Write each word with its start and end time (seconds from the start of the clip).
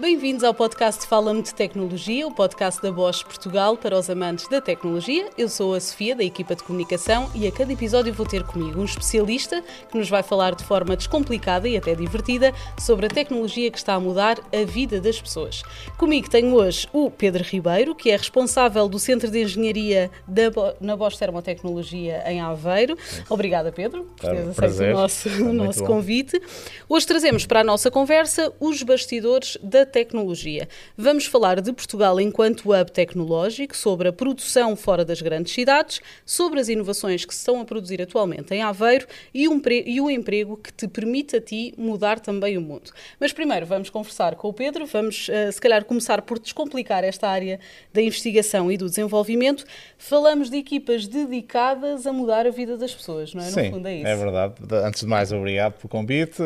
Bem-vindos 0.00 0.42
ao 0.44 0.54
podcast 0.54 1.06
Fala-me 1.06 1.42
de 1.42 1.54
Tecnologia, 1.54 2.26
o 2.26 2.34
podcast 2.34 2.80
da 2.80 2.90
Bosch 2.90 3.22
Portugal 3.22 3.76
para 3.76 3.98
os 3.98 4.08
amantes 4.08 4.48
da 4.48 4.58
tecnologia. 4.58 5.28
Eu 5.36 5.46
sou 5.46 5.74
a 5.74 5.80
Sofia, 5.80 6.16
da 6.16 6.24
equipa 6.24 6.56
de 6.56 6.62
comunicação, 6.62 7.30
e 7.34 7.46
a 7.46 7.52
cada 7.52 7.70
episódio 7.70 8.10
vou 8.14 8.24
ter 8.24 8.42
comigo 8.42 8.80
um 8.80 8.84
especialista 8.86 9.62
que 9.90 9.98
nos 9.98 10.08
vai 10.08 10.22
falar 10.22 10.54
de 10.54 10.64
forma 10.64 10.96
descomplicada 10.96 11.68
e 11.68 11.76
até 11.76 11.94
divertida 11.94 12.50
sobre 12.78 13.06
a 13.06 13.08
tecnologia 13.10 13.70
que 13.70 13.76
está 13.76 13.92
a 13.92 14.00
mudar 14.00 14.38
a 14.50 14.64
vida 14.64 15.02
das 15.02 15.20
pessoas. 15.20 15.62
Comigo 15.98 16.30
tenho 16.30 16.54
hoje 16.54 16.88
o 16.94 17.10
Pedro 17.10 17.44
Ribeiro, 17.44 17.94
que 17.94 18.08
é 18.08 18.16
responsável 18.16 18.88
do 18.88 18.98
Centro 18.98 19.30
de 19.30 19.42
Engenharia 19.42 20.10
da 20.26 20.50
Bo 20.50 20.72
na 20.80 20.96
Bosch 20.96 21.18
Termotecnologia 21.18 22.22
em 22.26 22.40
Aveiro. 22.40 22.96
Obrigada, 23.28 23.70
Pedro, 23.70 24.04
por 24.16 24.30
teres 24.30 24.58
aceito 24.58 24.96
o 24.96 24.98
nosso, 24.98 25.28
o 25.28 25.52
nosso 25.52 25.84
convite. 25.84 26.40
Hoje 26.88 27.06
trazemos 27.06 27.44
para 27.44 27.60
a 27.60 27.64
nossa 27.64 27.90
conversa 27.90 28.50
os 28.58 28.82
bastidores 28.82 29.58
da 29.62 29.89
tecnologia. 29.90 30.68
Vamos 30.96 31.26
falar 31.26 31.60
de 31.60 31.72
Portugal 31.72 32.18
enquanto 32.20 32.72
hub 32.72 32.90
tecnológico, 32.90 33.76
sobre 33.76 34.08
a 34.08 34.12
produção 34.12 34.74
fora 34.76 35.04
das 35.04 35.20
grandes 35.20 35.52
cidades, 35.52 36.00
sobre 36.24 36.60
as 36.60 36.68
inovações 36.68 37.24
que 37.24 37.34
se 37.34 37.40
estão 37.40 37.60
a 37.60 37.64
produzir 37.64 38.00
atualmente 38.00 38.54
em 38.54 38.62
Aveiro 38.62 39.06
e, 39.34 39.48
um 39.48 39.60
e 39.84 40.00
o 40.00 40.10
emprego 40.10 40.56
que 40.56 40.72
te 40.72 40.88
permite 40.88 41.36
a 41.36 41.40
ti 41.40 41.74
mudar 41.76 42.20
também 42.20 42.56
o 42.56 42.60
mundo. 42.60 42.90
Mas 43.18 43.32
primeiro 43.32 43.66
vamos 43.66 43.90
conversar 43.90 44.34
com 44.36 44.48
o 44.48 44.52
Pedro, 44.52 44.86
vamos 44.86 45.28
uh, 45.28 45.52
se 45.52 45.60
calhar 45.60 45.84
começar 45.84 46.22
por 46.22 46.38
descomplicar 46.38 47.04
esta 47.04 47.28
área 47.28 47.60
da 47.92 48.00
investigação 48.00 48.70
e 48.70 48.76
do 48.76 48.86
desenvolvimento. 48.86 49.64
Falamos 49.98 50.48
de 50.48 50.56
equipas 50.56 51.06
dedicadas 51.06 52.06
a 52.06 52.12
mudar 52.12 52.46
a 52.46 52.50
vida 52.50 52.76
das 52.76 52.94
pessoas, 52.94 53.34
não 53.34 53.42
é? 53.42 53.46
Sim, 53.46 53.62
no 53.62 53.74
fundo 53.74 53.88
é 53.88 53.96
isso. 53.96 54.06
É 54.06 54.16
verdade. 54.16 54.54
Antes 54.84 55.00
de 55.00 55.06
mais, 55.06 55.32
obrigado 55.32 55.74
pelo 55.74 55.88
convite. 55.88 56.42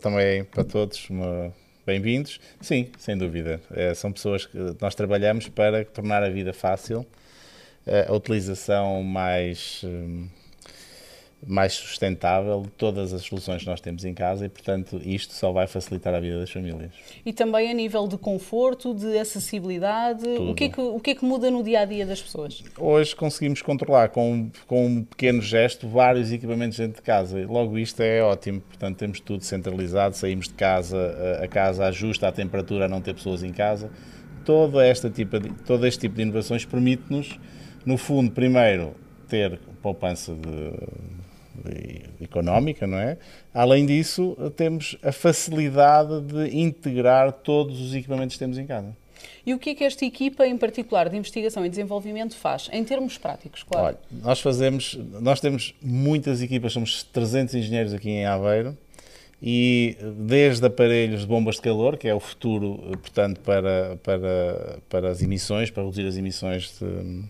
Também 0.00 0.44
para 0.44 0.64
todos 0.64 1.08
uma 1.10 1.52
bem-vindos. 1.88 2.38
Sim, 2.60 2.90
sem 2.98 3.16
dúvida. 3.16 3.62
É, 3.70 3.94
são 3.94 4.12
pessoas 4.12 4.44
que 4.44 4.58
nós 4.78 4.94
trabalhamos 4.94 5.48
para 5.48 5.86
tornar 5.86 6.22
a 6.22 6.28
vida 6.28 6.52
fácil, 6.52 7.06
é, 7.86 8.04
a 8.06 8.12
utilização 8.12 9.02
mais, 9.02 9.80
hum, 9.82 10.28
mais 11.46 11.74
sustentável 11.74 12.62
de 12.62 12.70
todas 12.70 13.12
as 13.14 13.22
soluções 13.22 13.62
que 13.62 13.68
nós 13.68 13.80
temos 13.80 14.04
em 14.04 14.12
casa 14.12 14.46
e, 14.46 14.48
portanto, 14.48 15.00
isto 15.04 15.32
só 15.32 15.52
vai 15.52 15.66
facilitar 15.66 16.12
a 16.14 16.20
vida 16.20 16.40
das 16.40 16.50
famílias. 16.50 16.92
E 17.24 17.32
também 17.32 17.70
a 17.70 17.74
nível 17.74 18.08
de 18.08 18.18
conforto, 18.18 18.92
de 18.92 19.16
acessibilidade, 19.18 20.26
o 20.26 20.54
que, 20.54 20.64
é 20.64 20.68
que, 20.68 20.80
o 20.80 20.98
que 20.98 21.10
é 21.10 21.14
que 21.14 21.24
muda 21.24 21.50
no 21.50 21.62
dia 21.62 21.80
a 21.80 21.84
dia 21.84 22.04
das 22.04 22.20
pessoas? 22.20 22.62
Hoje 22.76 23.14
conseguimos 23.14 23.62
controlar 23.62 24.08
com, 24.08 24.50
com 24.66 24.86
um 24.86 25.04
pequeno 25.04 25.40
gesto 25.40 25.88
vários 25.88 26.32
equipamentos 26.32 26.76
dentro 26.76 26.96
de 26.96 27.02
casa. 27.02 27.46
Logo, 27.46 27.78
isto 27.78 28.00
é 28.00 28.20
ótimo. 28.22 28.60
Portanto, 28.60 28.96
temos 28.96 29.20
tudo 29.20 29.44
centralizado, 29.44 30.16
saímos 30.16 30.48
de 30.48 30.54
casa, 30.54 31.40
a 31.42 31.46
casa 31.46 31.86
ajusta 31.86 32.26
a 32.28 32.32
temperatura 32.32 32.86
a 32.86 32.88
não 32.88 33.00
ter 33.00 33.14
pessoas 33.14 33.42
em 33.42 33.52
casa. 33.52 33.90
Todo, 34.44 34.80
esta 34.80 35.08
tipo 35.08 35.38
de, 35.38 35.50
todo 35.64 35.86
este 35.86 36.00
tipo 36.00 36.16
de 36.16 36.22
inovações 36.22 36.64
permite-nos, 36.64 37.38
no 37.84 37.96
fundo, 37.96 38.30
primeiro, 38.30 38.94
ter 39.28 39.58
poupança 39.82 40.34
de 40.34 40.72
económica, 42.20 42.86
não 42.86 42.98
é? 42.98 43.16
Além 43.52 43.86
disso, 43.86 44.36
temos 44.56 44.96
a 45.02 45.12
facilidade 45.12 46.20
de 46.22 46.56
integrar 46.58 47.32
todos 47.32 47.80
os 47.80 47.94
equipamentos 47.94 48.36
que 48.36 48.38
temos 48.38 48.58
em 48.58 48.66
casa. 48.66 48.96
E 49.44 49.54
o 49.54 49.58
que 49.58 49.70
é 49.70 49.74
que 49.74 49.84
esta 49.84 50.04
equipa, 50.04 50.46
em 50.46 50.56
particular 50.56 51.08
de 51.08 51.16
investigação 51.16 51.64
e 51.64 51.68
desenvolvimento, 51.68 52.36
faz, 52.36 52.68
em 52.72 52.84
termos 52.84 53.16
práticos, 53.18 53.62
claro? 53.62 53.86
Olha, 53.86 53.98
nós 54.10 54.40
fazemos, 54.40 54.98
nós 55.20 55.40
temos 55.40 55.74
muitas 55.82 56.42
equipas, 56.42 56.72
somos 56.72 57.02
300 57.02 57.54
engenheiros 57.54 57.94
aqui 57.94 58.10
em 58.10 58.26
Aveiro, 58.26 58.76
e 59.40 59.96
desde 60.18 60.66
aparelhos 60.66 61.20
de 61.20 61.26
bombas 61.26 61.56
de 61.56 61.62
calor, 61.62 61.96
que 61.96 62.08
é 62.08 62.14
o 62.14 62.20
futuro, 62.20 62.76
portanto, 62.98 63.40
para, 63.40 63.96
para, 64.02 64.78
para 64.88 65.08
as 65.10 65.22
emissões, 65.22 65.70
para 65.70 65.84
reduzir 65.84 66.06
as 66.06 66.16
emissões 66.16 66.78
de, 66.78 67.24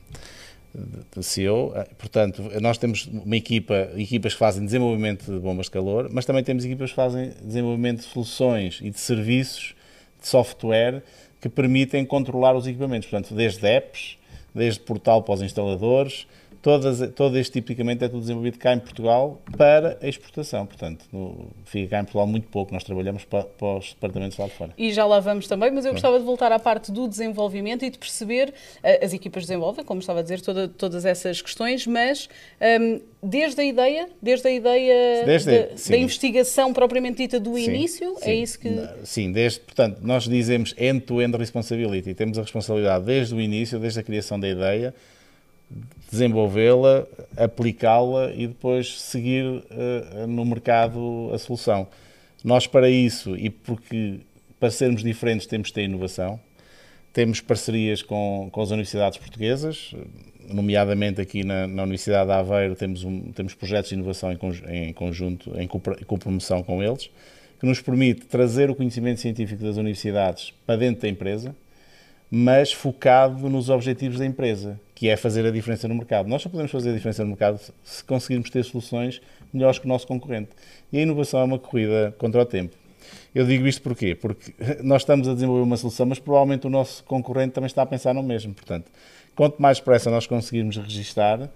de 0.75 1.23
CEO. 1.23 1.73
Eh, 1.75 1.87
portanto, 1.97 2.43
nós 2.61 2.79
temos 2.79 3.07
uma 3.07 3.37
equipa, 3.37 3.91
equipas 3.97 4.33
que 4.33 4.39
fazem 4.39 4.65
desenvolvimento 4.65 5.33
de 5.33 5.39
bombas 5.39 5.67
de 5.67 5.73
calor, 5.73 6.09
mas 6.13 6.25
também 6.25 6.45
temos 6.45 6.65
equipas 6.65 6.91
que 6.91 6.97
fazem 6.97 7.33
desenvolvimento 7.43 7.99
de 7.99 8.05
soluções 8.05 8.81
e 8.83 8.91
de 8.91 8.99
serviços 8.99 9.75
de 10.21 10.29
software 10.29 11.03
que 11.41 11.49
permitem 11.49 12.05
controlar 12.05 12.55
os 12.55 12.67
equipamentos. 12.67 13.09
Portanto, 13.09 13.35
desde 13.35 13.67
apps, 13.67 14.19
desde 14.55 14.81
portal 14.81 15.23
para 15.23 15.35
os 15.35 15.43
instaladores, 15.43 16.27
todas, 16.69 17.11
todo 17.15 17.39
este 17.39 17.53
tipo 17.53 17.69
de 17.69 17.73
equipamento 17.73 18.05
é 18.05 18.09
tudo 18.09 18.21
desenvolvido 18.21 18.59
cá 18.59 18.75
em 18.75 18.79
Portugal 18.79 19.41
para 19.57 19.97
a 20.03 20.07
exportação. 20.07 20.67
Portanto, 20.67 21.07
no, 21.11 21.51
fica 21.65 21.89
cá 21.89 22.01
em 22.01 22.05
Portugal 22.05 22.27
muito 22.27 22.47
pouco, 22.49 22.75
nós 22.75 22.85
trabalhamos 22.85 23.25
para, 23.25 23.45
para, 23.45 23.79
os 23.79 23.95
departamentos 23.95 24.37
lá 24.37 24.47
de 24.47 24.53
fora. 24.53 24.73
E 24.77 24.93
já 24.93 25.07
lá 25.07 25.19
vamos 25.19 25.47
também, 25.49 25.71
mas 25.71 25.87
eu 25.87 25.93
gostava 25.93 26.19
de 26.19 26.27
voltar 26.27 26.53
à 26.53 26.59
parte 26.59 26.93
do 26.93 27.09
desenvolvimento 27.09 27.85
e 27.87 27.91
de 27.91 27.99
perceber, 27.99 28.53
eh, 28.83 29.03
as 29.03 29.15
equipas 29.15 29.45
desenvolvem, 29.45 29.83
como 29.83 30.01
estava 30.01 30.21
a 30.21 30.23
dizer, 30.23 30.43
toda, 30.43 30.69
todas 30.69 31.07
essas 31.07 31.41
questões, 31.41 31.87
mas 31.87 32.29
um, 32.81 33.01
desde 33.23 33.61
a 33.63 33.65
ideia, 33.65 34.09
desde 34.21 34.49
a 34.49 34.51
ideia 34.51 35.25
desde, 35.25 35.51
da, 35.51 35.67
da, 35.89 35.97
investigação 35.97 36.75
propriamente 36.75 37.17
dita 37.17 37.41
do 37.41 37.55
sim, 37.55 37.65
início, 37.65 38.15
é 38.21 38.25
sim, 38.25 38.31
é 38.31 38.35
isso 38.35 38.59
que... 38.59 38.89
Sim, 39.05 39.33
desde, 39.33 39.61
portanto, 39.61 40.01
nós 40.03 40.25
dizemos 40.25 40.75
end-to-end 40.77 41.33
-end 41.33 41.39
responsibility, 41.39 42.13
temos 42.15 42.39
a 42.39 42.43
responsabilidade 42.43 43.07
desde 43.07 43.35
o 43.35 43.41
início, 43.41 43.79
desde 43.79 44.01
a 44.01 44.03
criação 44.03 44.39
da 44.39 44.49
ideia, 44.49 44.95
desenvolvê-la, 46.11 47.07
aplicá-la 47.37 48.33
e 48.35 48.47
depois 48.47 49.01
seguir 49.01 49.45
uh, 49.45 50.27
no 50.27 50.45
mercado 50.45 51.31
a 51.33 51.39
solução. 51.39 51.87
Nós, 52.43 52.67
para 52.67 52.89
isso, 52.89 53.37
e 53.37 53.51
porque 53.51 54.21
para 54.59 54.71
sermos 54.71 55.03
diferentes 55.03 55.47
temos 55.47 55.69
de 55.69 55.75
ter 55.75 55.83
inovação, 55.83 56.41
temos 57.13 57.41
parcerias 57.41 58.03
com, 58.03 58.49
com 58.51 58.61
as 58.61 58.71
universidades 58.71 59.19
portuguesas, 59.19 59.95
nomeadamente 60.49 61.21
aqui 61.21 61.45
na, 61.45 61.67
na 61.67 61.83
Universidade 61.83 62.27
de 62.27 62.33
Aveiro 62.33 62.75
temos, 62.75 63.05
um, 63.05 63.33
temos 63.33 63.55
projetos 63.55 63.91
de 63.91 63.95
inovação 63.95 64.33
em, 64.33 64.89
em 64.89 64.93
conjunto, 64.93 65.53
em 65.59 65.67
copromoção 66.07 66.63
com 66.63 66.83
eles, 66.83 67.11
que 67.61 67.67
nos 67.67 67.81
permite 67.81 68.27
trazer 68.27 68.71
o 68.71 68.75
conhecimento 68.75 69.21
científico 69.21 69.63
das 69.63 69.77
universidades 69.77 70.55
para 70.65 70.77
dentro 70.77 71.03
da 71.03 71.09
empresa, 71.09 71.55
mas 72.31 72.73
focado 72.73 73.49
nos 73.49 73.71
objetivos 73.71 74.19
da 74.19 74.27
empresa, 74.27 74.79
que 74.95 75.09
é 75.09 75.17
fazer 75.17 75.47
a 75.47 75.51
diferença 75.51 75.89
no 75.89 75.95
mercado. 75.95 76.29
Nós 76.29 76.43
só 76.43 76.49
podemos 76.49 76.71
fazer 76.71 76.91
a 76.91 76.93
diferença 76.93 77.23
no 77.23 77.31
mercado 77.31 77.61
se 77.83 78.05
conseguirmos 78.05 78.51
ter 78.51 78.65
soluções 78.65 79.21
melhores 79.53 79.79
que 79.79 79.87
o 79.87 79.89
nosso 79.89 80.07
concorrente. 80.07 80.51
E 80.93 80.99
a 80.99 81.03
inovação 81.03 81.41
é 81.41 81.45
uma 81.45 81.59
corrida 81.59 82.15
contra 82.19 82.43
o 82.43 82.45
tempo. 82.45 82.77
Eu 83.35 83.47
digo 83.47 83.67
isto 83.67 83.81
porquê? 83.81 84.15
Porque 84.15 84.53
nós 84.83 85.03
estamos 85.03 85.29
a 85.29 85.35
desenvolver 85.35 85.63
uma 85.63 85.77
solução, 85.77 86.05
mas 86.07 86.19
provavelmente 86.19 86.67
o 86.67 86.71
nosso 86.71 87.03
concorrente 87.05 87.53
também 87.53 87.67
está 87.67 87.83
a 87.83 87.87
pensar 87.87 88.13
no 88.13 88.23
mesmo. 88.23 88.53
Portanto, 88.53 88.91
quanto 89.35 89.61
mais 89.61 89.79
depressa 89.79 90.11
nós 90.11 90.27
conseguirmos 90.27 90.77
registar, 90.77 91.49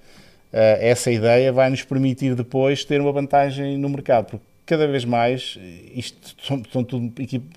eh, 0.53 0.78
essa 0.81 1.10
ideia 1.10 1.53
vai 1.53 1.69
nos 1.69 1.83
permitir 1.83 2.34
depois 2.34 2.84
ter 2.84 3.00
uma 3.00 3.12
vantagem 3.12 3.77
no 3.77 3.89
mercado, 3.91 4.27
porque 4.27 4.44
cada 4.65 4.87
vez 4.87 5.04
mais 5.04 5.59
isto 5.94 6.34
são, 6.43 6.62
são 6.72 6.84
tudo, 6.84 7.12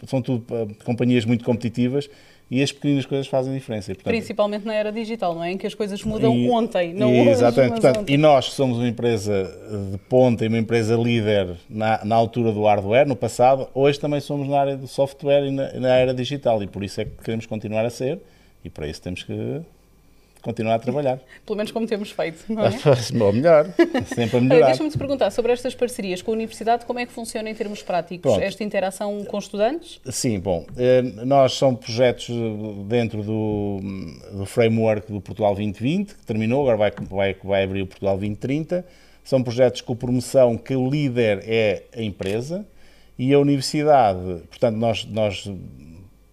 são 0.08 0.22
tudo 0.22 0.46
eh, 0.54 0.68
companhias 0.84 1.24
muito 1.24 1.46
competitivas 1.46 2.10
e 2.50 2.62
as 2.62 2.72
pequenas 2.72 3.06
coisas 3.06 3.28
fazem 3.28 3.54
diferença. 3.54 3.88
portanto, 3.94 4.12
Principalmente 4.12 4.66
na 4.66 4.74
era 4.74 4.92
digital, 4.92 5.34
não 5.34 5.44
é? 5.44 5.52
Em 5.52 5.58
que 5.58 5.66
as 5.66 5.74
coisas 5.74 6.04
mudam 6.04 6.36
e, 6.36 6.50
ontem, 6.50 6.94
não 6.94 7.14
e, 7.14 7.22
hoje, 7.22 7.30
Exatamente. 7.32 7.72
Portanto, 7.72 8.00
ontem. 8.02 8.14
E 8.14 8.18
nós 8.18 8.46
somos 8.46 8.78
uma 8.78 8.88
empresa 8.88 9.52
de 9.92 9.98
ponta 9.98 10.46
e 10.46 10.48
uma 10.48 10.60
empresa 10.60 10.96
líder 10.96 11.56
na, 11.70 12.06
na, 12.06 12.16
altura 12.16 12.52
do 12.52 12.64
hardware, 12.64 13.08
no 13.08 13.16
passado, 13.16 13.68
hoje 13.74 14.00
também 14.00 14.20
somos 14.20 14.48
na 14.48 14.60
área 14.60 14.78
do 14.78 14.88
software 14.88 15.48
e 15.48 15.52
na, 15.52 15.74
na 15.74 15.96
era 15.96 16.14
digital 16.14 16.62
e 16.62 16.68
por 16.68 16.84
isso 16.84 17.02
é 17.02 17.06
que 17.06 17.12
queremos 17.24 17.46
continuar 17.46 17.86
a 17.86 17.90
ser 17.90 18.20
e 18.64 18.70
para 18.70 18.88
isso 18.88 19.02
temos 19.02 19.24
que 19.24 19.62
continuar 20.46 20.76
a 20.76 20.80
trabalhar. 20.80 21.20
Pelo 21.44 21.58
menos 21.58 21.72
como 21.72 21.88
temos 21.88 22.12
feito, 22.12 22.46
não 22.48 22.66
é? 22.68 22.70
Ou 23.20 23.34
melhor, 23.34 23.66
sempre 24.06 24.38
a 24.38 24.42
melhorar. 24.42 24.68
Deixa-me 24.68 24.92
te 24.92 24.98
perguntar 24.98 25.32
sobre 25.32 25.52
estas 25.52 25.74
parcerias 25.74 26.22
com 26.22 26.32
a 26.32 26.34
Universidade, 26.36 26.86
como 26.86 27.00
é 27.00 27.06
que 27.06 27.12
funciona 27.12 27.50
em 27.50 27.56
termos 27.56 27.82
práticos? 27.82 28.32
Pronto. 28.32 28.44
Esta 28.44 28.64
interação 28.64 29.26
com 29.26 29.40
estudantes? 29.40 30.00
Sim, 30.06 30.40
bom, 30.40 30.68
eh, 30.78 31.02
nós 31.02 31.54
somos 31.54 31.84
projetos 31.84 32.30
dentro 32.88 33.24
do, 33.24 33.80
do 34.32 34.46
framework 34.46 35.12
do 35.12 35.20
Portugal 35.20 35.56
2020, 35.56 36.14
que 36.14 36.26
terminou, 36.26 36.62
agora 36.62 36.78
vai, 36.78 36.94
vai, 37.10 37.36
vai 37.44 37.64
abrir 37.64 37.82
o 37.82 37.88
Portugal 37.88 38.16
2030. 38.16 38.86
São 39.24 39.42
projetos 39.42 39.82
com 39.82 39.96
promoção 39.96 40.56
que 40.56 40.76
o 40.76 40.88
líder 40.88 41.44
é 41.48 41.86
a 41.98 42.02
empresa 42.04 42.64
e 43.18 43.34
a 43.34 43.40
universidade, 43.40 44.44
portanto, 44.50 44.76
nós, 44.76 45.06
nós 45.06 45.50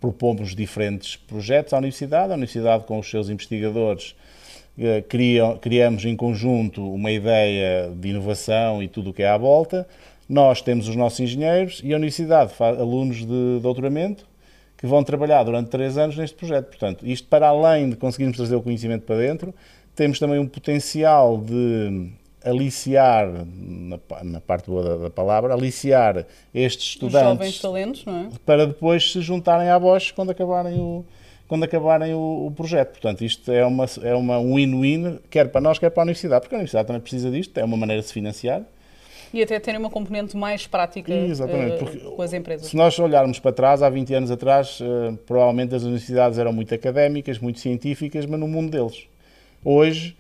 propomos 0.03 0.53
diferentes 0.53 1.15
projetos 1.15 1.73
à 1.73 1.79
universidade, 1.79 2.33
a 2.33 2.35
universidade 2.35 2.85
com 2.85 2.99
os 2.99 3.09
seus 3.09 3.31
investigadores 3.31 4.17
eh, 4.77 5.05
criamos 5.61 6.05
em 6.05 6.17
conjunto 6.17 6.83
uma 6.93 7.13
ideia 7.13 7.89
de 7.95 8.09
inovação 8.09 8.83
e 8.83 8.89
tudo 8.89 9.11
o 9.11 9.15
que 9.15 9.23
é 9.23 9.29
à 9.29 9.37
volta. 9.37 9.87
Nós 10.29 10.61
temos 10.61 10.89
os 10.89 10.97
nossos 10.97 11.21
engenheiros 11.21 11.81
e 11.85 11.93
a 11.93 11.97
universidade 11.97 12.53
faz 12.53 12.81
alunos 12.81 13.19
de 13.19 13.61
doutoramento 13.63 14.27
que 14.77 14.89
vão 14.89 15.05
trabalhar 15.05 15.45
durante 15.45 15.71
três 15.71 15.97
anos 15.97 16.17
neste 16.17 16.37
projeto. 16.37 16.67
Portanto, 16.67 17.07
isto 17.07 17.29
para 17.29 17.47
além 17.47 17.91
de 17.91 17.97
conseguirmos 17.97 18.37
trazer 18.37 18.57
o 18.57 18.63
conhecimento 18.63 19.03
para 19.03 19.19
dentro, 19.19 19.55
temos 19.95 20.19
também 20.19 20.41
um 20.41 20.49
potencial 20.49 21.39
de 21.39 22.11
aliciar, 22.45 23.29
na, 23.47 23.99
na 24.23 24.41
parte 24.41 24.69
boa 24.69 24.83
da, 24.83 24.97
da, 24.97 25.11
palavra, 25.11 25.55
aliciar 25.55 26.27
estes 26.55 26.89
estudantes. 26.89 27.61
Talentos, 27.61 28.05
é? 28.07 28.29
Para 28.45 28.67
depois 28.67 29.13
se 29.13 29.21
juntarem 29.21 29.69
à 29.69 29.79
Bosch 29.79 30.13
quando 30.13 30.31
acabarem 30.31 30.79
o, 30.79 31.05
quando 31.49 31.65
acabarem 31.65 32.15
o, 32.15 32.47
o 32.47 32.51
projeto. 32.51 32.93
Portanto, 32.93 33.25
isto 33.25 33.51
é 33.53 33.65
uma, 33.65 33.87
é 34.03 34.15
uma 34.15 34.39
win-win, 34.39 35.19
quer 35.29 35.49
para 35.49 35.61
nós, 35.61 35.79
quer 35.79 35.91
para 35.91 36.03
a 36.03 36.05
universidade, 36.05 36.43
porque 36.43 36.55
a 36.55 36.59
universidade 36.59 36.87
também 36.87 37.03
precisa 37.03 37.31
disto, 37.31 37.59
é 37.59 37.65
uma 37.65 37.77
maneira 37.77 38.01
de 38.01 38.09
se 38.09 38.15
financiar. 38.15 38.63
E 39.33 39.43
até 39.43 39.59
terem 39.59 39.81
uma 39.81 39.89
componente 39.89 40.37
mais 40.37 40.67
prática 40.67 41.11
uh, 41.11 42.11
com 42.17 42.23
as 42.23 42.35
empresas. 42.35 42.67
Se 42.67 42.77
nós 42.77 42.99
olharmos 42.99 43.39
para 43.39 43.51
trás, 43.51 43.83
há 43.83 43.89
20 43.89 44.15
anos 44.15 44.31
atrás, 44.31 44.79
uh, 44.81 45.17
provavelmente 45.27 45.75
as 45.75 45.83
universidades 45.83 46.39
eram 46.39 46.53
muito 46.53 46.75
académicas, 46.75 47.39
muito 47.39 47.59
científicas, 47.59 48.27
mas 48.27 48.39
no 48.39 48.47
mundo 48.47 48.71
deles. 48.71 49.07
Hoje, 49.65 50.15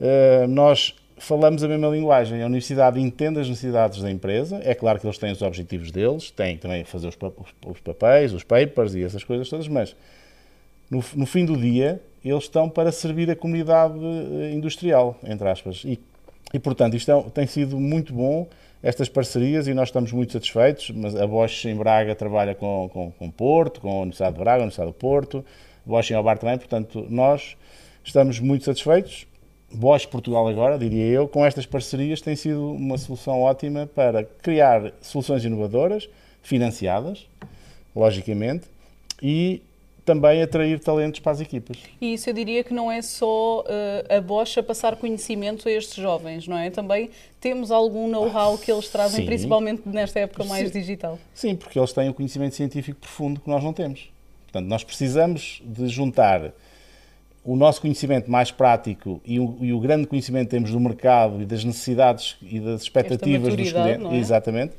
uh, 0.00 0.48
nós 0.48 0.96
falamos 1.18 1.62
a 1.62 1.68
mesma 1.68 1.88
linguagem. 1.88 2.42
A 2.42 2.46
universidade 2.46 3.00
entende 3.00 3.40
as 3.40 3.48
necessidades 3.48 4.00
da 4.02 4.10
empresa. 4.10 4.60
É 4.62 4.74
claro 4.74 5.00
que 5.00 5.06
eles 5.06 5.18
têm 5.18 5.32
os 5.32 5.42
objetivos 5.42 5.90
deles, 5.90 6.30
têm 6.30 6.56
também 6.56 6.84
fazer 6.84 7.08
os, 7.08 7.16
os 7.66 7.80
papéis, 7.80 8.32
os 8.32 8.42
papers 8.42 8.94
e 8.94 9.02
essas 9.02 9.24
coisas 9.24 9.48
todas, 9.48 9.68
mas 9.68 9.96
no, 10.90 11.02
no, 11.14 11.26
fim 11.26 11.44
do 11.44 11.56
dia, 11.56 12.00
eles 12.24 12.44
estão 12.44 12.68
para 12.68 12.92
servir 12.92 13.30
a 13.30 13.36
comunidade 13.36 13.98
eh, 13.98 14.52
industrial, 14.52 15.18
entre 15.24 15.48
aspas. 15.48 15.82
E, 15.84 15.98
e 16.52 16.58
portanto, 16.58 16.94
isto 16.94 17.10
é, 17.10 17.22
tem 17.30 17.46
sido 17.46 17.78
muito 17.78 18.12
bom, 18.12 18.46
estas 18.82 19.08
parcerias, 19.08 19.66
e 19.66 19.74
nós 19.74 19.88
estamos 19.88 20.12
muito 20.12 20.32
satisfeitos. 20.32 20.90
Mas 20.90 21.16
a 21.16 21.26
Bosch 21.26 21.64
em 21.64 21.74
Braga 21.74 22.14
trabalha 22.14 22.54
com, 22.54 22.88
com, 22.92 23.10
com 23.10 23.30
Porto, 23.30 23.80
com 23.80 23.90
a 23.90 24.00
Universidade 24.02 24.34
de 24.34 24.40
Braga, 24.40 24.58
a 24.58 24.62
Universidade 24.62 24.90
do 24.90 24.94
Porto, 24.94 25.44
Bosch 25.84 26.10
em 26.10 26.14
Albar 26.14 26.38
também, 26.38 26.58
portanto, 26.58 27.06
nós 27.08 27.56
estamos 28.04 28.38
muito 28.40 28.64
satisfeitos. 28.64 29.26
Bosch 29.72 30.06
Portugal 30.06 30.46
agora, 30.48 30.78
diria 30.78 31.06
eu, 31.06 31.28
com 31.28 31.44
estas 31.44 31.66
parcerias 31.66 32.20
tem 32.20 32.36
sido 32.36 32.72
uma 32.72 32.96
solução 32.96 33.40
ótima 33.40 33.86
para 33.86 34.24
criar 34.24 34.92
soluções 35.00 35.44
inovadoras, 35.44 36.08
financiadas, 36.42 37.26
logicamente, 37.94 38.66
e 39.20 39.60
também 40.06 40.40
atrair 40.40 40.78
talentos 40.78 41.18
para 41.18 41.32
as 41.32 41.40
equipas. 41.40 41.78
E 42.00 42.14
isso 42.14 42.30
eu 42.30 42.34
diria 42.34 42.62
que 42.62 42.72
não 42.72 42.90
é 42.90 43.02
só 43.02 43.62
uh, 43.62 44.16
a 44.16 44.20
Bosch 44.20 44.56
a 44.56 44.62
passar 44.62 44.94
conhecimento 44.96 45.68
a 45.68 45.72
estes 45.72 45.96
jovens, 45.96 46.46
não 46.46 46.56
é? 46.56 46.70
Também 46.70 47.10
temos 47.40 47.72
algum 47.72 48.08
know-how 48.08 48.56
que 48.56 48.70
eles 48.70 48.88
trazem, 48.88 49.20
Sim. 49.20 49.26
principalmente 49.26 49.82
nesta 49.86 50.20
época 50.20 50.44
mais 50.44 50.68
Sim. 50.68 50.78
digital. 50.78 51.18
Sim, 51.34 51.56
porque 51.56 51.76
eles 51.76 51.92
têm 51.92 52.06
o 52.06 52.12
um 52.12 52.14
conhecimento 52.14 52.54
científico 52.54 53.00
profundo 53.00 53.40
que 53.40 53.50
nós 53.50 53.64
não 53.64 53.72
temos. 53.72 54.08
Portanto, 54.44 54.68
nós 54.68 54.84
precisamos 54.84 55.60
de 55.64 55.88
juntar 55.88 56.52
o 57.46 57.54
nosso 57.54 57.80
conhecimento 57.80 58.28
mais 58.28 58.50
prático 58.50 59.20
e 59.24 59.38
o, 59.38 59.56
e 59.60 59.72
o, 59.72 59.78
grande 59.78 60.06
conhecimento 60.06 60.46
que 60.46 60.50
temos 60.50 60.72
do 60.72 60.80
mercado 60.80 61.40
e 61.40 61.46
das 61.46 61.64
necessidades 61.64 62.36
e 62.42 62.58
das 62.58 62.82
expectativas 62.82 63.54
dos 63.54 63.72
clientes, 63.72 64.12
é? 64.12 64.16
exatamente, 64.16 64.72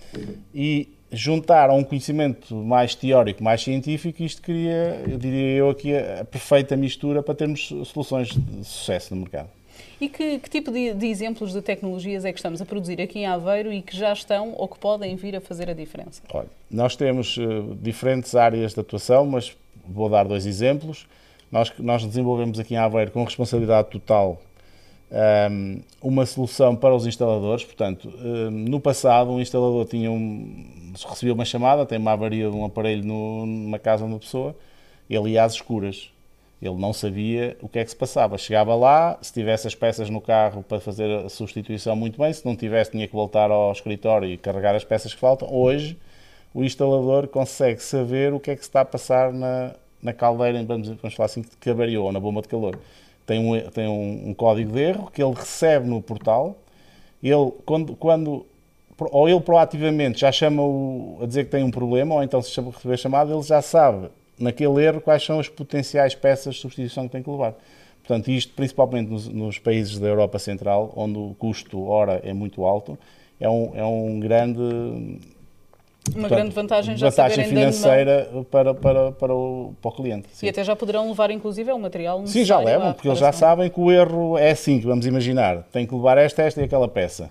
e 0.53 0.89
juntar 1.09 1.69
a 1.69 1.73
um 1.73 1.83
conhecimento 1.83 2.53
mais 2.53 2.93
teórico, 2.93 3.41
mais 3.41 3.61
científico, 3.63 4.21
isto 4.21 4.41
cria, 4.41 5.01
eu 5.07 5.17
diria 5.17 5.55
eu 5.55 5.69
aqui, 5.69 5.95
a 5.95 6.25
perfeita 6.25 6.75
mistura 6.75 7.23
para 7.23 7.33
termos 7.33 7.73
soluções 7.85 8.29
de 8.29 8.65
sucesso 8.65 9.15
no 9.15 9.21
mercado. 9.21 9.49
E 10.01 10.09
que, 10.09 10.39
que 10.39 10.49
tipo 10.49 10.69
de, 10.69 10.93
de, 10.93 11.07
exemplos 11.07 11.53
de 11.53 11.61
tecnologias 11.61 12.25
é 12.25 12.33
que 12.33 12.39
estamos 12.39 12.61
a 12.61 12.65
produzir 12.65 13.01
aqui 13.01 13.19
em 13.19 13.25
Aveiro 13.25 13.71
e 13.71 13.81
que 13.81 13.95
já 13.95 14.11
estão 14.11 14.53
ou 14.57 14.67
que 14.67 14.77
podem 14.77 15.15
vir 15.15 15.35
a 15.35 15.41
fazer 15.41 15.69
a 15.69 15.73
diferença? 15.73 16.21
Olha, 16.33 16.47
nós 16.69 16.95
temos 16.95 17.37
uh, 17.37 17.75
diferentes 17.81 18.35
áreas 18.35 18.73
de 18.73 18.79
atuação, 18.79 19.25
mas 19.25 19.55
vou 19.87 20.09
dar 20.09 20.27
dois 20.27 20.45
exemplos. 20.45 21.07
Nós, 21.51 21.71
nós 21.79 22.05
desenvolvemos 22.05 22.59
aqui 22.59 22.73
em 22.73 22.77
Aveiro 22.77 23.11
com 23.11 23.23
responsabilidade 23.23 23.89
total 23.89 24.41
um, 25.11 25.81
uma 26.01 26.25
solução 26.25 26.75
para 26.75 26.93
os 26.93 27.05
instaladores. 27.05 27.63
Portanto, 27.63 28.13
um, 28.19 28.51
no 28.51 28.79
passado, 28.79 29.31
um 29.31 29.39
instalador 29.39 29.85
tinha 29.85 30.11
um, 30.11 30.93
recebia 31.07 31.33
uma 31.33 31.45
chamada, 31.45 31.85
tem 31.85 31.97
uma 31.97 32.11
avaria 32.11 32.49
de 32.49 32.55
um 32.55 32.65
aparelho 32.65 33.03
numa 33.03 33.79
casa 33.79 34.05
de 34.05 34.11
uma 34.11 34.19
pessoa, 34.19 34.55
ele 35.09 35.31
ia 35.31 35.43
às 35.43 35.53
escuras. 35.53 36.11
Ele 36.59 36.75
não 36.75 36.91
sabia 36.91 37.55
o 37.61 37.69
que 37.69 37.77
é 37.77 37.83
que 37.83 37.91
se 37.91 37.95
passava. 37.95 38.35
Chegava 38.35 38.73
lá, 38.73 39.19
se 39.21 39.31
tivesse 39.31 39.67
as 39.67 39.75
peças 39.75 40.09
no 40.09 40.19
carro 40.19 40.63
para 40.63 40.79
fazer 40.79 41.25
a 41.25 41.29
substituição, 41.29 41.95
muito 41.95 42.19
bem. 42.19 42.33
Se 42.33 42.43
não 42.43 42.55
tivesse, 42.55 42.91
tinha 42.91 43.07
que 43.07 43.13
voltar 43.13 43.51
ao 43.51 43.71
escritório 43.71 44.27
e 44.27 44.37
carregar 44.37 44.75
as 44.75 44.83
peças 44.83 45.13
que 45.13 45.19
faltam. 45.19 45.47
Hoje, 45.53 45.95
o 46.55 46.63
instalador 46.63 47.27
consegue 47.27 47.79
saber 47.79 48.33
o 48.33 48.39
que 48.39 48.49
é 48.49 48.55
que 48.55 48.61
se 48.63 48.69
está 48.69 48.81
a 48.81 48.85
passar 48.85 49.31
na, 49.31 49.75
na 50.01 50.13
caldeira, 50.13 50.63
vamos, 50.63 50.87
vamos 50.87 51.13
falar 51.15 51.25
assim, 51.25 51.43
que 51.59 51.69
avariou, 51.69 52.05
ou 52.05 52.11
na 52.11 52.19
bomba 52.19 52.41
de 52.41 52.47
calor 52.47 52.77
tem 53.27 53.39
um, 53.39 53.59
tem 53.69 53.87
um, 53.87 54.29
um, 54.29 54.33
código 54.33 54.71
de 54.71 54.79
erro 54.79 55.11
que 55.11 55.21
ele 55.21 55.33
recebe 55.33 55.85
no 55.85 56.01
portal. 56.01 56.57
Ele, 57.21 57.51
quando, 57.65 57.93
quando 57.95 58.45
ou 58.99 59.29
ele 59.29 59.41
proativamente 59.41 60.21
já 60.21 60.31
chama 60.31 60.63
o, 60.63 61.19
a 61.21 61.25
dizer 61.27 61.43
que 61.43 61.51
tem 61.51 61.61
um 61.61 61.69
problema, 61.69 62.15
ou 62.15 62.23
então 62.23 62.41
se 62.41 62.49
chama, 62.49 62.71
receber 62.71 62.97
chamada, 62.97 63.31
ele 63.33 63.43
já 63.43 63.61
sabe, 63.61 64.07
naquele 64.39 64.81
erro, 64.83 65.01
quais 65.01 65.23
são 65.23 65.39
as 65.39 65.49
potenciais 65.49 66.15
peças 66.15 66.55
de 66.55 66.61
substituição 66.61 67.05
que 67.05 67.11
tem 67.11 67.21
que 67.21 67.29
levar. 67.29 67.53
Portanto, 67.99 68.31
isto 68.31 68.53
principalmente 68.53 69.09
nos, 69.09 69.27
nos 69.27 69.59
países 69.59 69.99
da 69.99 70.07
Europa 70.07 70.39
Central, 70.39 70.93
onde 70.95 71.19
o 71.19 71.35
custo 71.37 71.83
hora 71.83 72.21
é 72.23 72.31
muito 72.31 72.63
alto, 72.63 72.97
é 73.39 73.49
um, 73.49 73.71
é 73.75 73.83
um 73.83 74.19
grande 74.21 75.19
uma 76.09 76.21
Portanto, 76.21 76.29
grande 76.29 76.55
vantagem 76.55 76.97
já 76.97 77.09
vantagem 77.09 77.45
financeira 77.45 78.29
para, 78.49 78.73
para, 78.73 79.11
para, 79.11 79.35
o, 79.35 79.73
para 79.81 79.89
o 79.89 79.91
cliente. 79.91 80.27
Sim. 80.33 80.45
E 80.45 80.49
até 80.49 80.63
já 80.63 80.75
poderão 80.75 81.07
levar, 81.09 81.31
inclusive, 81.31 81.71
o 81.71 81.79
material 81.79 82.25
Sim, 82.25 82.43
já 82.43 82.59
levam, 82.59 82.93
porque 82.93 83.07
eles 83.07 83.19
já 83.19 83.31
sabem 83.31 83.69
que 83.69 83.79
o 83.79 83.91
erro 83.91 84.37
é 84.37 84.51
assim, 84.51 84.79
que 84.79 84.85
vamos 84.85 85.05
imaginar. 85.05 85.63
Tem 85.71 85.85
que 85.85 85.93
levar 85.93 86.17
esta, 86.17 86.43
esta 86.43 86.61
e 86.61 86.63
aquela 86.63 86.87
peça. 86.87 87.29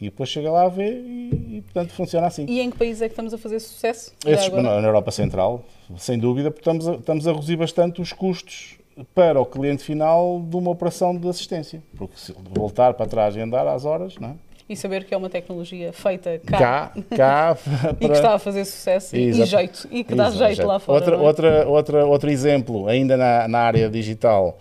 E 0.00 0.04
depois 0.04 0.30
chega 0.30 0.50
lá 0.50 0.64
a 0.64 0.68
ver 0.68 0.94
e, 0.94 1.56
e, 1.58 1.62
portanto, 1.62 1.92
funciona 1.92 2.26
assim. 2.26 2.46
E 2.48 2.60
em 2.60 2.70
que 2.70 2.78
país 2.78 3.02
é 3.02 3.06
que 3.06 3.12
estamos 3.12 3.34
a 3.34 3.38
fazer 3.38 3.60
sucesso? 3.60 4.12
Esses, 4.24 4.50
na 4.50 4.80
Europa 4.80 5.10
Central, 5.10 5.62
sem 5.98 6.18
dúvida, 6.18 6.50
porque 6.50 6.62
estamos 6.62 6.88
a, 6.88 6.94
estamos 6.94 7.28
a 7.28 7.32
reduzir 7.32 7.56
bastante 7.56 8.00
os 8.00 8.12
custos 8.12 8.78
para 9.14 9.40
o 9.40 9.44
cliente 9.44 9.82
final 9.82 10.40
de 10.42 10.56
uma 10.56 10.70
operação 10.70 11.14
de 11.14 11.28
assistência. 11.28 11.82
Porque 11.96 12.16
se 12.16 12.34
voltar 12.50 12.94
para 12.94 13.06
trás 13.06 13.36
e 13.36 13.40
andar 13.40 13.66
às 13.66 13.84
horas, 13.84 14.16
não 14.16 14.30
é? 14.30 14.34
E 14.70 14.76
saber 14.76 15.02
que 15.02 15.12
é 15.12 15.16
uma 15.16 15.28
tecnologia 15.28 15.92
feita 15.92 16.40
cá, 16.46 16.58
cá, 16.58 16.92
cá 17.16 17.56
para... 17.56 17.90
e 18.00 18.08
que 18.08 18.14
está 18.14 18.34
a 18.34 18.38
fazer 18.38 18.64
sucesso 18.64 19.16
Exato. 19.16 19.42
e 19.42 19.46
jeito, 19.46 19.88
e 19.90 20.04
que 20.04 20.14
dá 20.14 20.28
Exato. 20.28 20.44
jeito 20.46 20.64
lá 20.64 20.78
fora. 20.78 20.98
Outra, 21.00 21.16
é? 21.16 21.18
outra, 21.18 21.68
outra, 21.68 22.06
outro 22.06 22.30
exemplo, 22.30 22.86
ainda 22.86 23.16
na, 23.16 23.48
na 23.48 23.58
área 23.58 23.90
digital, 23.90 24.56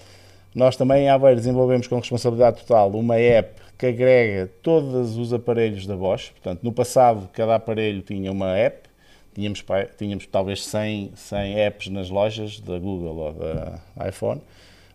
nós 0.56 0.76
também 0.76 1.04
em 1.04 1.10
Aveiro 1.10 1.36
desenvolvemos 1.36 1.86
com 1.86 2.00
responsabilidade 2.00 2.64
total 2.64 2.90
uma 2.90 3.18
app 3.18 3.62
que 3.78 3.86
agrega 3.86 4.52
todos 4.64 5.16
os 5.16 5.32
aparelhos 5.32 5.86
da 5.86 5.96
Bosch. 5.96 6.32
Portanto, 6.32 6.64
no 6.64 6.74
passado, 6.74 7.30
cada 7.32 7.54
aparelho 7.54 8.02
tinha 8.02 8.32
uma 8.32 8.58
app, 8.58 8.90
tínhamos, 9.36 9.64
tínhamos 9.96 10.26
talvez 10.26 10.66
100, 10.66 11.12
100 11.16 11.60
apps 11.60 11.88
nas 11.90 12.10
lojas 12.10 12.60
da 12.60 12.80
Google 12.80 13.16
ou 13.16 13.34
da 13.34 14.08
iPhone. 14.10 14.42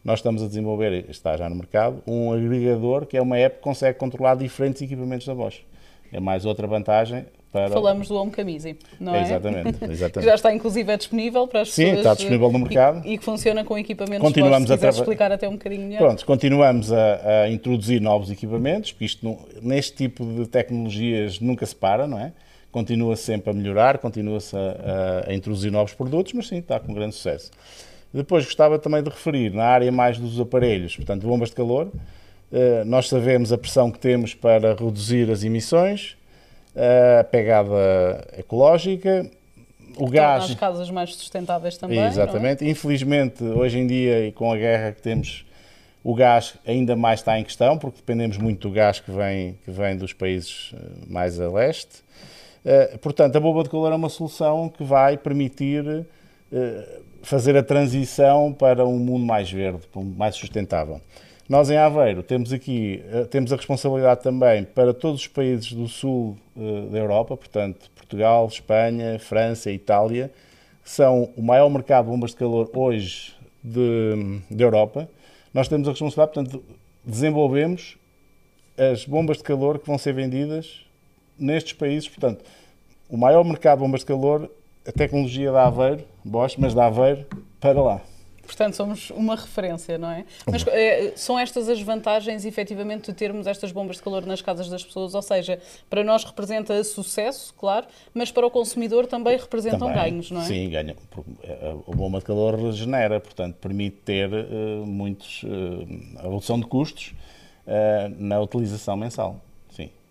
Nós 0.05 0.19
estamos 0.19 0.43
a 0.43 0.47
desenvolver, 0.47 1.07
está 1.09 1.35
já 1.35 1.49
no 1.49 1.57
mercado, 1.57 2.03
um 2.07 2.31
agregador 2.31 3.07
que 3.07 3.17
é 3.17 3.23
uma 3.23 3.39
app 3.39 3.57
que 3.57 3.63
consegue 3.63 3.99
controlar 3.99 4.35
diferentes 4.35 4.83
equipamentos 4.83 5.27
da 5.27 5.35
Bosch. 5.35 5.63
É 6.13 6.21
mais 6.21 6.45
outra 6.45 6.67
vantagem 6.67 7.25
para... 7.51 7.71
Falamos 7.71 8.09
do 8.09 8.17
Home 8.17 8.31
Camisi, 8.31 8.77
não 9.01 9.15
é? 9.15 9.23
Exatamente, 9.23 9.79
exatamente. 9.91 10.29
já 10.29 10.35
está 10.35 10.53
inclusive 10.53 10.93
é 10.93 10.97
disponível 10.99 11.49
para 11.49 11.63
as 11.63 11.73
Sim, 11.73 11.85
pessoas... 11.85 11.99
está 12.01 12.15
disponível 12.15 12.53
no 12.53 12.59
mercado. 12.59 13.07
E, 13.07 13.15
e 13.15 13.19
que 13.19 13.25
funciona 13.25 13.65
com 13.65 13.79
equipamentos 13.79 14.21
continuamos 14.21 14.69
Bosch, 14.69 14.79
se 14.79 14.87
a 14.87 14.91
explicar 14.91 15.33
até 15.33 15.49
um 15.49 15.53
bocadinho 15.53 15.87
melhor. 15.87 16.01
Pronto, 16.01 16.27
continuamos 16.27 16.93
a, 16.93 17.45
a 17.45 17.51
introduzir 17.51 17.99
novos 18.03 18.31
equipamentos, 18.31 18.93
porque 18.93 19.07
isto, 19.07 19.39
neste 19.63 19.97
tipo 19.97 20.23
de 20.27 20.47
tecnologias 20.47 21.41
nunca 21.41 21.65
se 21.65 21.75
para, 21.75 22.07
não 22.07 22.19
é? 22.19 22.33
Continua-se 22.71 23.23
sempre 23.23 23.51
a 23.51 23.55
melhorar, 23.55 23.99
continua-se 23.99 24.55
a, 24.55 25.25
a, 25.27 25.31
a 25.31 25.35
introduzir 25.35 25.73
novos 25.73 25.95
produtos, 25.95 26.35
mas 26.35 26.49
sim, 26.49 26.59
está 26.59 26.79
com 26.79 26.93
grande 26.93 27.15
sucesso. 27.15 27.51
Depois 28.15 28.45
gostava 28.45 28.79
também 28.79 29.03
de 29.03 29.11
referir 29.11 29.53
na 29.53 29.65
área 29.65 29.91
mais 29.91 30.17
dos 30.19 30.39
aparelhos, 30.39 30.95
portanto, 30.95 31.27
bombas 31.27 31.49
de 31.49 31.57
calor. 31.57 31.91
Eh, 32.53 32.85
nós 32.85 33.09
sabemos 33.09 33.53
a 33.53 33.59
pressão 33.59 33.91
que 33.91 33.99
temos 33.99 34.33
para 34.33 34.73
reduzir 34.75 35.29
as 35.29 35.43
emissões, 35.43 36.17
eh, 36.77 37.19
a 37.21 37.25
pegada 37.25 38.25
ecológica, 38.39 39.29
o 39.97 40.09
gás. 40.09 40.45
As 40.45 40.55
casas 40.55 40.89
mais 40.91 41.13
sustentáveis 41.17 41.77
também. 41.77 41.99
É? 41.99 42.07
Exatamente. 42.07 42.65
É? 42.65 42.71
Infelizmente, 42.71 43.43
hoje 43.43 43.81
em 43.81 43.87
dia, 43.89 44.29
e 44.29 44.31
com 44.31 44.53
a 44.53 44.57
guerra 44.57 44.93
que 44.93 45.03
temos, 45.03 45.45
o 46.05 46.15
gás 46.15 46.55
ainda 46.65 46.95
mais 46.95 47.19
está 47.19 47.37
em 47.37 47.43
questão, 47.43 47.77
porque 47.77 47.97
dependemos 47.97 48.39
muito 48.39 48.69
do 48.69 48.73
gás 48.73 49.01
que 49.01 49.11
vem, 49.11 49.59
que 49.65 49.73
vem 49.73 49.97
dos 49.97 50.13
países 50.13 50.73
eh, 50.73 50.79
mais 51.09 51.41
a 51.41 51.51
leste. 51.51 52.05
Portanto, 53.03 53.37
a 53.37 53.41
bomba 53.41 53.63
de 53.63 53.69
calor 53.69 53.93
é 53.93 53.95
uma 53.95 54.09
solução 54.09 54.71
que 54.71 54.83
vai 54.83 55.19
permitir 55.19 56.07
fazer 57.25 57.57
a 57.57 57.63
transição 57.63 58.53
para 58.53 58.87
um 58.87 58.99
mundo 58.99 59.25
mais 59.25 59.51
verde, 59.51 59.81
mais 60.17 60.37
sustentável. 60.37 61.01
Nós 61.49 61.69
em 61.69 61.77
Aveiro 61.77 62.23
temos 62.23 62.53
aqui 62.53 63.03
eh, 63.11 63.25
temos 63.25 63.53
a 63.53 63.57
responsabilidade 63.57 64.23
também 64.23 64.65
para 64.65 64.95
todos 64.95 65.23
os 65.23 65.27
países 65.27 65.73
do 65.73 65.87
sul 65.87 66.39
uh, 66.57 66.89
da 66.91 66.99
Europa, 66.99 67.37
portanto 67.37 67.91
Portugal, 67.95 68.47
Espanha, 68.47 69.19
França, 69.19 69.71
Itália, 69.71 70.31
que 70.83 70.91
são 70.91 71.31
o 71.37 71.43
maior 71.43 71.69
mercado 71.69 72.07
de 72.07 72.11
bombas 72.13 72.31
de 72.31 72.37
calor 72.37 72.71
hoje 72.75 73.35
de, 73.63 74.41
de 74.51 74.63
Europa. 74.63 75.09
Nós 75.53 75.69
temos 75.69 75.87
a 75.87 75.91
responsabilidade, 75.91 76.35
portanto, 76.35 76.65
desenvolvemos 77.05 77.99
as 78.77 79.05
bombas 79.05 79.39
de 79.39 79.43
calor 79.43 79.79
que 79.79 79.87
vão 79.87 79.99
ser 79.99 80.13
vendidas 80.15 80.85
nestes 81.39 81.73
países. 81.75 82.09
Portanto, 82.09 82.45
o 83.09 83.17
maior 83.17 83.45
mercado 83.45 83.79
de 83.79 83.85
bombas 83.85 84.01
de 84.01 84.07
calor, 84.07 84.51
a 84.87 84.93
tecnologia 84.93 85.51
da 85.51 85.67
Aveiro, 85.67 86.05
Bosch, 86.25 86.57
mas 86.59 86.75
da 86.75 86.87
Aveiro 86.87 87.27
para 87.61 87.81
lá. 87.83 88.01
Portanto, 88.47 88.75
somos 88.75 89.11
uma 89.11 89.35
referência, 89.35 89.97
não 89.97 90.11
é? 90.11 90.25
Mas 90.51 90.67
é, 90.67 91.13
são 91.17 91.39
estas 91.39 91.69
as 91.69 91.81
vantagens, 91.81 92.45
efetivamente, 92.45 93.11
de 93.11 93.15
termos 93.15 93.47
estas 93.47 93.73
bombas 93.73 93.97
de 93.97 94.03
calor 94.03 94.27
nas 94.27 94.43
casas 94.43 94.69
das 94.69 94.85
pessoas? 94.85 95.15
Ou 95.15 95.23
seja, 95.23 95.59
para 95.89 96.05
nós 96.05 96.25
representa 96.25 96.83
sucesso, 96.85 97.55
claro, 97.55 97.87
mas 98.13 98.31
para 98.31 98.47
o 98.47 98.51
consumidor 98.51 99.07
também 99.07 99.37
representam 99.37 99.89
também, 99.89 99.95
ganhos, 99.95 100.31
não 100.31 100.43
é? 100.43 100.45
Sim, 100.45 100.69
ganha. 100.69 100.95
A 101.89 101.97
bomba 101.97 102.19
de 102.19 102.25
calor 102.25 102.55
regenera, 102.55 103.19
portanto, 103.19 103.57
permite 103.57 103.97
ter 104.05 104.31
uh, 104.31 104.87
muitos. 104.87 105.43
Uh, 105.43 106.19
a 106.19 106.23
redução 106.25 106.61
de 106.61 106.67
custos 106.67 107.15
uh, 107.67 108.15
na 108.19 108.41
utilização 108.41 108.97
mensal. 108.97 109.41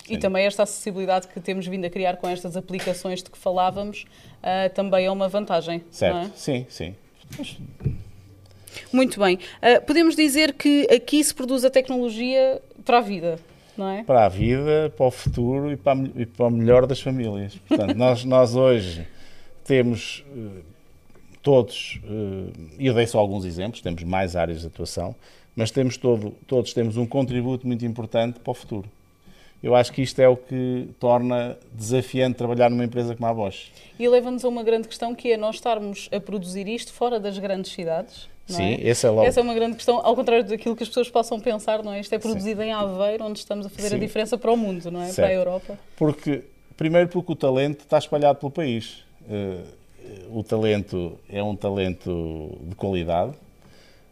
Sim. 0.06 0.16
E 0.16 0.18
também 0.18 0.46
esta 0.46 0.64
acessibilidade 0.64 1.28
que 1.28 1.40
temos 1.40 1.66
vindo 1.66 1.86
a 1.86 1.90
criar 1.90 2.18
com 2.18 2.28
estas 2.28 2.58
aplicações 2.58 3.24
de 3.24 3.30
que 3.30 3.38
falávamos 3.38 4.06
também 4.74 5.06
é 5.06 5.12
uma 5.12 5.30
vantagem. 5.30 5.82
Certo, 5.90 6.28
é? 6.28 6.32
sim, 6.36 6.66
sim. 6.68 6.96
Muito 8.92 9.20
bem. 9.20 9.36
Uh, 9.36 9.84
podemos 9.86 10.16
dizer 10.16 10.54
que 10.54 10.88
aqui 10.94 11.24
se 11.24 11.34
produz 11.34 11.64
a 11.66 11.70
tecnologia 11.70 12.62
para 12.86 13.00
a 13.00 13.02
vida, 13.02 13.40
não 13.78 13.90
é? 13.90 14.04
Para 14.04 14.26
a 14.26 14.30
vida, 14.30 14.94
para 14.96 15.06
o 15.06 15.12
futuro 15.12 15.72
e 15.72 15.78
para, 15.78 16.00
e 16.16 16.26
para 16.26 16.48
o 16.48 16.52
melhor 16.52 16.86
das 16.86 17.02
famílias. 17.02 17.56
Portanto, 17.68 17.96
nós, 17.96 18.24
nós 18.24 18.56
hoje 18.56 19.08
temos 19.64 20.26
uh, 20.36 20.64
todos, 21.42 22.00
uh, 22.04 22.52
e 22.78 22.88
eu 22.88 22.94
dei 22.94 23.08
só 23.08 23.20
alguns 23.20 23.46
exemplos, 23.46 23.82
temos 23.82 24.04
mais 24.04 24.36
áreas 24.36 24.62
de 24.62 24.68
atuação, 24.68 25.16
mas 25.56 25.72
temos 25.72 25.98
todo, 25.98 26.32
todos 26.48 26.74
temos 26.74 26.98
um 26.98 27.06
contributo 27.06 27.66
muito 27.68 27.86
importante 27.86 28.40
para 28.40 28.52
o 28.52 28.54
futuro. 28.54 28.90
Eu 29.64 29.74
acho 29.74 29.94
que 29.94 30.02
isto 30.02 30.20
é 30.20 30.28
o 30.28 30.36
que 30.36 30.90
torna 31.00 31.58
desafiante 31.72 32.36
trabalhar 32.38 32.70
numa 32.70 32.84
empresa 32.84 33.16
como 33.16 33.26
a 33.28 33.34
Bosch. 33.34 33.72
E 33.98 34.06
leva-nos 34.10 34.44
a 34.44 34.50
uma 34.50 34.62
grande 34.62 34.90
questão 34.90 35.16
que 35.16 35.32
é 35.32 35.38
nós 35.38 35.56
estarmos 35.56 36.10
a 36.12 36.20
produzir 36.20 36.68
isto 36.68 36.92
fora 36.92 37.18
das 37.18 37.40
grandes 37.40 37.72
cidades. 37.72 38.28
Sim, 38.46 38.74
é? 38.74 38.90
essa 38.90 39.08
é 39.08 39.10
logo. 39.10 39.26
Essa 39.26 39.40
é 39.40 39.44
uma 39.44 39.54
grande 39.54 39.76
questão, 39.78 40.06
ao 40.06 40.14
contrário 40.18 40.44
daquilo 40.44 40.76
que 40.76 40.84
as 40.84 40.90
pessoas 40.90 41.10
possam 41.10 41.40
pensar, 41.40 41.82
não 41.82 41.94
é? 41.94 42.02
Isto 42.02 42.14
é 42.14 42.20
produzido 42.20 42.62
Sim. 42.62 42.68
em 42.68 42.74
Aveiro, 42.74 43.24
onde 43.24 43.40
estamos 43.40 43.66
a 43.66 43.70
fazer 43.70 43.90
Sim. 43.90 43.96
a 43.96 44.00
diferença 44.00 44.38
para 44.38 44.52
o 44.52 44.58
mundo, 44.58 44.92
não 44.92 45.02
é? 45.02 45.06
Certo. 45.06 45.16
Para 45.16 45.28
a 45.28 45.34
Europa. 45.34 45.80
Porque, 45.96 46.44
primeiro 46.76 47.08
porque 47.08 47.32
o 47.32 47.36
talento 47.36 47.80
está 47.80 47.98
espalhado 47.98 48.40
pelo 48.40 48.52
país. 48.52 49.06
Uh, 49.22 49.64
o 50.38 50.44
talento 50.44 51.18
é 51.30 51.42
um 51.42 51.56
talento 51.56 52.58
de 52.64 52.76
qualidade. 52.76 53.32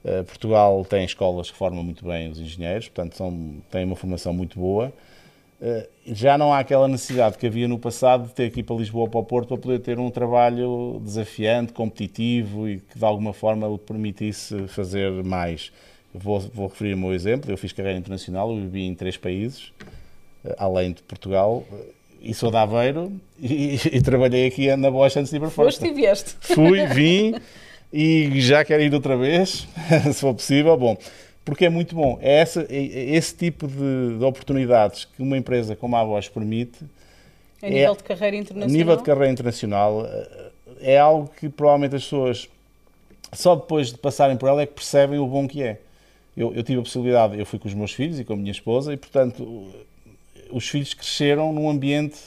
Uh, 0.06 0.24
Portugal 0.24 0.86
tem 0.86 1.04
escolas 1.04 1.52
que 1.52 1.58
formam 1.58 1.84
muito 1.84 2.06
bem 2.06 2.30
os 2.30 2.40
engenheiros, 2.40 2.88
portanto 2.88 3.18
são, 3.18 3.56
têm 3.70 3.84
uma 3.84 3.98
formação 3.98 4.34
muito 4.34 4.58
boa. 4.58 4.94
Eh, 5.62 5.88
já 6.08 6.40
não 6.40 6.52
há 6.52 6.60
aquela 6.60 6.88
necessidade 6.88 7.38
que 7.38 7.46
havia 7.46 7.68
no 7.68 7.78
passado 7.78 8.28
de 8.28 8.34
ter 8.34 8.50
que 8.50 8.62
ir 8.62 8.64
para 8.64 8.76
Lisboa 8.76 9.04
ou 9.04 9.10
para 9.10 9.20
o 9.20 9.24
Porto 9.24 9.50
para 9.50 9.58
poder 9.58 9.80
ter 9.80 10.00
um 10.00 10.10
trabalho 10.10 11.00
desafiante, 11.04 11.72
competitivo 11.72 12.68
e 12.68 12.80
que 12.80 12.98
de 12.98 13.06
alguma 13.06 13.32
forma 13.32 13.68
lhe 13.68 13.78
permitisse 13.78 14.68
fazer 14.68 15.12
mais. 15.24 15.72
Vou, 16.14 16.40
vou 16.40 16.68
referir 16.68 16.96
o 16.96 16.98
meu 16.98 17.14
exemplo, 17.14 17.52
eu 17.52 17.58
fiz 17.58 17.72
carreira 17.72 18.00
internacional, 18.00 18.50
eu 18.50 18.58
vivi 18.58 18.82
em 18.82 18.96
três 18.96 19.18
países, 19.18 19.72
eh, 20.44 20.56
além 20.58 20.94
de 20.94 21.04
Portugal, 21.04 21.64
eh, 21.72 21.76
e 22.24 22.34
sou 22.34 22.50
de 22.50 22.58
Aveiro 22.58 23.12
e, 23.40 23.76
e 23.94 24.02
trabalhei 24.02 24.48
aqui 24.48 24.76
na 24.76 24.90
Bosch 24.90 25.16
antes 25.16 25.30
de 25.30 25.38
ir 25.38 25.40
para 25.42 25.52
fora. 25.52 25.68
Foste 25.68 25.86
e 25.86 25.94
vieste. 25.94 26.36
Fui, 26.42 26.88
vim 26.88 27.36
e 27.94 28.42
já 28.42 28.66
quero 28.66 28.82
ir 28.82 28.94
outra 28.94 29.16
vez, 29.16 29.68
se 30.12 30.20
for 30.20 30.34
possível. 30.34 30.76
Bom, 30.76 30.98
porque 31.44 31.66
é 31.66 31.70
muito 31.70 31.96
bom. 31.96 32.18
É, 32.22 32.40
essa, 32.40 32.62
é, 32.70 32.76
é 32.76 33.16
esse 33.16 33.36
tipo 33.36 33.68
de, 33.68 34.18
de, 34.18 34.24
oportunidades 34.24 35.06
que 35.06 35.22
uma 35.22 35.38
empresa 35.38 35.76
como 35.76 35.96
a 35.96 36.06
Bosch 36.06 36.30
permite. 36.30 36.80
A 37.62 37.70
nível 37.70 37.94
é, 37.94 37.96
de 37.96 38.04
carreira 38.04 38.38
internacional? 38.38 38.76
A 38.76 38.78
nível 38.78 38.96
de 38.98 39.04
carreira 39.04 39.32
internacional, 39.32 40.06
eh, 40.06 40.52
é 40.82 40.98
algo 40.98 41.30
que 41.40 41.48
provavelmente 41.50 41.96
as 41.96 42.04
pessoas, 42.04 42.50
só 43.34 43.56
depois 43.56 43.92
de 43.92 43.98
passarem 43.98 44.38
por 44.38 44.50
ela, 44.50 44.62
é 44.62 44.66
que 44.66 44.74
percebem 44.74 45.20
o 45.20 45.28
bom 45.28 45.48
que 45.48 45.62
é. 45.62 45.80
Eu, 46.36 46.54
eu 46.54 46.64
tive 46.64 46.80
a 46.80 46.84
possibilidade, 46.84 47.38
eu 47.38 47.46
fui 47.46 47.60
com 47.60 47.68
os 47.68 47.74
meus 47.74 47.92
filhos 47.92 48.20
e 48.20 48.24
com 48.24 48.34
a 48.34 48.36
minha 48.36 48.52
esposa, 48.52 48.94
e 48.94 48.98
portanto, 48.98 49.70
os 50.50 50.68
filhos 50.68 50.94
cresceram 50.94 51.54
num 51.54 51.70
ambiente 51.70 52.20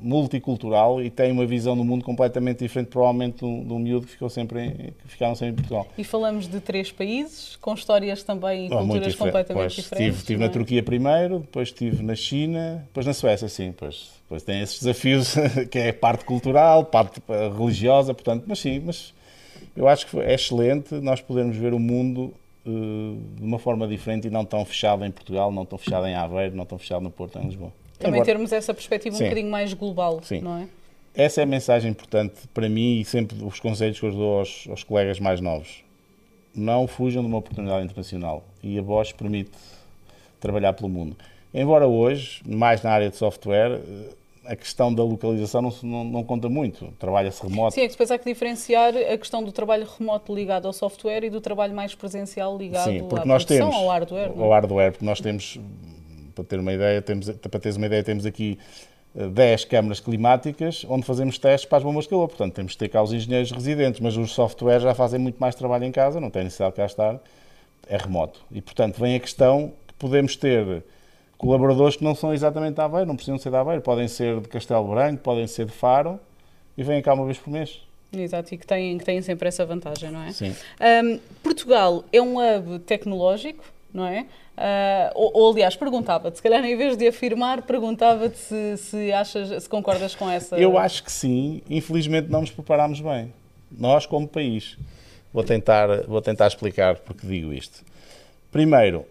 multicultural 0.00 1.02
e 1.02 1.10
tem 1.10 1.32
uma 1.32 1.46
visão 1.46 1.76
do 1.76 1.84
mundo 1.84 2.04
completamente 2.04 2.58
diferente, 2.58 2.88
provavelmente, 2.88 3.38
do, 3.40 3.64
do 3.64 3.78
miúdo 3.78 4.06
que, 4.06 4.12
ficou 4.12 4.28
sempre 4.28 4.64
em, 4.64 4.70
que 4.70 5.08
ficaram 5.08 5.34
sempre 5.34 5.52
em 5.52 5.56
Portugal. 5.56 5.86
E 5.96 6.04
falamos 6.04 6.46
de 6.46 6.60
três 6.60 6.92
países, 6.92 7.56
com 7.56 7.74
histórias 7.74 8.22
também 8.22 8.66
e 8.66 8.72
oh, 8.72 8.78
culturas 8.78 9.14
completamente 9.14 9.62
pois, 9.62 9.72
diferentes. 9.72 10.06
Estive, 10.06 10.16
estive 10.18 10.40
na 10.40 10.46
é? 10.46 10.48
Turquia 10.48 10.82
primeiro, 10.82 11.40
depois 11.40 11.68
estive 11.68 12.02
na 12.02 12.14
China, 12.14 12.82
depois 12.86 13.06
na 13.06 13.14
Suécia, 13.14 13.48
sim, 13.48 13.68
depois, 13.68 14.10
depois 14.22 14.42
tem 14.42 14.60
esses 14.60 14.78
desafios, 14.80 15.34
que 15.70 15.78
é 15.78 15.92
parte 15.92 16.24
cultural, 16.24 16.84
parte 16.84 17.22
religiosa, 17.56 18.12
portanto, 18.12 18.44
mas 18.46 18.58
sim, 18.58 18.82
mas 18.84 19.14
eu 19.76 19.88
acho 19.88 20.06
que 20.06 20.18
é 20.18 20.34
excelente 20.34 20.94
nós 20.96 21.20
podermos 21.20 21.56
ver 21.56 21.74
o 21.74 21.78
mundo 21.78 22.34
uh, 22.66 23.20
de 23.36 23.42
uma 23.42 23.58
forma 23.58 23.86
diferente 23.86 24.28
e 24.28 24.30
não 24.30 24.44
tão 24.44 24.64
fechado 24.64 25.04
em 25.04 25.10
Portugal, 25.10 25.52
não 25.52 25.64
tão 25.64 25.78
fechado 25.78 26.06
em 26.06 26.14
Aveiro, 26.14 26.56
não 26.56 26.64
tão 26.64 26.78
fechado 26.78 27.02
no 27.02 27.10
Porto, 27.10 27.38
em 27.38 27.46
Lisboa. 27.46 27.72
Também 27.98 28.22
termos 28.22 28.52
essa 28.52 28.74
perspectiva 28.74 29.16
sim, 29.16 29.24
um 29.24 29.26
bocadinho 29.26 29.50
mais 29.50 29.72
global, 29.72 30.20
sim. 30.22 30.40
não 30.40 30.58
é? 30.58 30.68
Essa 31.14 31.40
é 31.40 31.44
a 31.44 31.46
mensagem 31.46 31.90
importante 31.90 32.46
para 32.52 32.68
mim 32.68 33.00
e 33.00 33.04
sempre 33.04 33.42
os 33.42 33.58
conselhos 33.58 33.98
que 33.98 34.04
eu 34.04 34.12
dou 34.12 34.40
aos, 34.40 34.66
aos 34.68 34.84
colegas 34.84 35.18
mais 35.18 35.40
novos. 35.40 35.82
Não 36.54 36.86
fujam 36.86 37.22
de 37.22 37.28
uma 37.28 37.38
oportunidade 37.38 37.84
internacional 37.84 38.44
e 38.62 38.78
a 38.78 38.82
Bosch 38.82 39.14
permite 39.14 39.52
trabalhar 40.38 40.74
pelo 40.74 40.90
mundo. 40.90 41.16
Embora 41.54 41.86
hoje, 41.86 42.42
mais 42.46 42.82
na 42.82 42.90
área 42.90 43.08
de 43.08 43.16
software, 43.16 43.80
a 44.44 44.54
questão 44.54 44.92
da 44.92 45.02
localização 45.02 45.62
não, 45.62 45.72
não, 45.82 46.04
não 46.04 46.24
conta 46.24 46.48
muito. 46.48 46.92
Trabalha-se 46.98 47.42
remoto. 47.42 47.74
Sim, 47.74 47.80
é 47.80 47.84
que 47.84 47.92
depois 47.92 48.10
há 48.10 48.18
que 48.18 48.24
diferenciar 48.24 48.94
a 48.94 49.18
questão 49.18 49.42
do 49.42 49.52
trabalho 49.52 49.86
remoto 49.98 50.34
ligado 50.34 50.66
ao 50.66 50.72
software 50.72 51.24
e 51.24 51.30
do 51.30 51.40
trabalho 51.40 51.74
mais 51.74 51.94
presencial 51.94 52.56
ligado 52.56 52.84
Sim, 52.84 53.08
à 53.18 53.24
nós 53.24 53.44
temos, 53.44 53.74
ao 53.74 53.88
hardware. 53.88 54.32
Ao 54.36 54.50
hardware, 54.50 54.92
porque 54.92 55.04
nós 55.04 55.20
temos 55.20 55.58
para 56.36 56.44
ter 56.44 56.60
uma 56.60 56.72
ideia, 56.72 57.00
temos, 57.00 57.30
para 57.30 57.58
teres 57.58 57.76
uma 57.76 57.86
ideia, 57.86 58.04
temos 58.04 58.26
aqui 58.26 58.58
10 59.14 59.62
eh, 59.62 59.66
câmaras 59.66 59.98
climáticas 59.98 60.84
onde 60.88 61.06
fazemos 61.06 61.38
testes 61.38 61.68
para 61.68 61.78
as 61.78 61.84
bombas 61.84 62.04
de 62.04 62.10
calor. 62.10 62.28
Portanto, 62.28 62.54
temos 62.54 62.72
de 62.72 62.78
ter 62.78 62.88
cá 62.88 63.02
os 63.02 63.12
engenheiros 63.12 63.50
residentes, 63.50 64.00
mas 64.00 64.16
os 64.16 64.32
softwares 64.32 64.82
já 64.82 64.94
fazem 64.94 65.18
muito 65.18 65.38
mais 65.38 65.54
trabalho 65.54 65.84
em 65.84 65.92
casa, 65.92 66.20
não 66.20 66.30
tem 66.30 66.44
necessidade 66.44 66.72
de 66.72 66.76
cá 66.76 66.86
estar, 66.86 67.18
é 67.88 67.96
remoto. 67.96 68.40
E, 68.52 68.60
portanto, 68.60 69.00
vem 69.00 69.16
a 69.16 69.20
questão 69.20 69.72
que 69.86 69.94
podemos 69.94 70.36
ter 70.36 70.84
colaboradores 71.38 71.96
que 71.96 72.04
não 72.04 72.14
são 72.14 72.34
exatamente 72.34 72.74
da 72.74 72.84
Aveiro, 72.84 73.06
não 73.06 73.16
precisam 73.16 73.38
ser 73.38 73.50
da 73.50 73.60
Aveiro, 73.60 73.80
podem 73.80 74.08
ser 74.08 74.40
de 74.40 74.48
Castelo 74.48 74.88
Branco, 74.88 75.22
podem 75.22 75.46
ser 75.46 75.66
de 75.66 75.72
Faro 75.72 76.20
e 76.76 76.82
vêm 76.82 77.00
cá 77.00 77.14
uma 77.14 77.24
vez 77.24 77.38
por 77.38 77.50
mês. 77.50 77.80
Exato, 78.12 78.54
e 78.54 78.58
que 78.58 78.66
têm, 78.66 78.98
que 78.98 79.04
têm 79.04 79.20
sempre 79.20 79.48
essa 79.48 79.64
vantagem, 79.66 80.10
não 80.10 80.22
é? 80.22 80.32
Sim. 80.32 80.54
Um, 80.80 81.18
Portugal 81.42 82.04
é 82.12 82.20
um 82.20 82.36
hub 82.38 82.78
tecnológico, 82.80 83.64
não 83.92 84.06
é? 84.06 84.26
Uh, 84.56 85.12
ou, 85.14 85.30
ou, 85.34 85.52
aliás, 85.52 85.76
perguntava-te, 85.76 86.36
se 86.38 86.42
calhar 86.42 86.64
em 86.64 86.76
vez 86.76 86.96
de 86.96 87.06
afirmar, 87.06 87.62
perguntava-te 87.62 88.38
se, 88.38 88.76
se, 88.78 89.12
achas, 89.12 89.62
se 89.62 89.68
concordas 89.68 90.14
com 90.14 90.30
essa. 90.30 90.56
Eu 90.56 90.78
acho 90.78 91.04
que 91.04 91.12
sim, 91.12 91.60
infelizmente 91.68 92.30
não 92.30 92.40
nos 92.40 92.50
preparámos 92.50 93.00
bem. 93.00 93.32
Nós, 93.70 94.06
como 94.06 94.26
país. 94.26 94.78
Vou 95.32 95.44
tentar, 95.44 96.04
vou 96.06 96.22
tentar 96.22 96.46
explicar 96.46 96.96
porque 96.96 97.26
digo 97.26 97.52
isto. 97.52 97.84
Primeiro, 98.50 99.04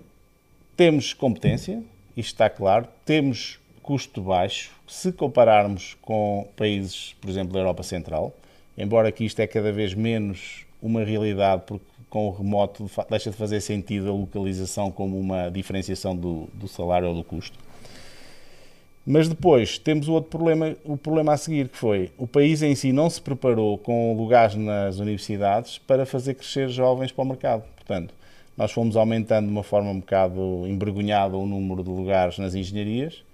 temos 0.75 1.13
competência, 1.13 1.83
isto 2.17 2.31
está 2.33 2.49
claro, 2.49 2.87
temos 3.05 3.59
custo 3.83 4.23
baixo, 4.23 4.71
se 4.87 5.11
compararmos 5.11 5.95
com 6.01 6.47
países, 6.57 7.15
por 7.21 7.29
exemplo, 7.29 7.53
da 7.53 7.59
Europa 7.59 7.83
Central, 7.83 8.33
embora 8.75 9.09
aqui 9.09 9.25
isto 9.25 9.39
é 9.39 9.45
cada 9.45 9.71
vez 9.71 9.93
menos 9.93 10.65
uma 10.81 11.03
realidade, 11.03 11.61
porque 11.67 11.85
com 12.15 12.29
o 12.29 12.31
remoto 12.31 12.89
deixa 13.09 13.29
de 13.29 13.35
fazer 13.35 13.59
sentido 13.59 14.09
a 14.09 14.13
localização 14.13 14.89
como 14.89 15.19
uma 15.19 15.49
diferenciação 15.49 16.15
do, 16.15 16.47
do 16.53 16.65
salário 16.65 17.09
ou 17.09 17.13
do 17.13 17.25
custo. 17.25 17.59
Mas 19.05 19.27
depois 19.27 19.77
temos 19.77 20.07
o 20.07 20.13
outro 20.13 20.29
problema, 20.29 20.77
o 20.85 20.95
problema 20.95 21.33
a 21.33 21.37
seguir, 21.37 21.67
que 21.67 21.77
foi 21.77 22.11
o 22.17 22.25
país 22.25 22.61
em 22.61 22.73
si 22.73 22.93
não 22.93 23.09
se 23.09 23.19
preparou 23.19 23.77
com 23.77 24.15
lugares 24.15 24.55
nas 24.55 24.97
universidades 24.97 25.77
para 25.77 26.05
fazer 26.05 26.35
crescer 26.35 26.69
jovens 26.69 27.11
para 27.11 27.21
o 27.21 27.27
mercado. 27.27 27.63
Portanto, 27.75 28.13
nós 28.55 28.71
fomos 28.71 28.95
aumentando 28.95 29.47
de 29.47 29.51
uma 29.51 29.63
forma 29.63 29.89
um 29.89 29.99
bocado 29.99 30.65
envergonhada 30.65 31.35
o 31.35 31.45
número 31.45 31.83
de 31.83 31.89
lugares 31.89 32.39
nas 32.39 32.55
engenharias 32.55 33.25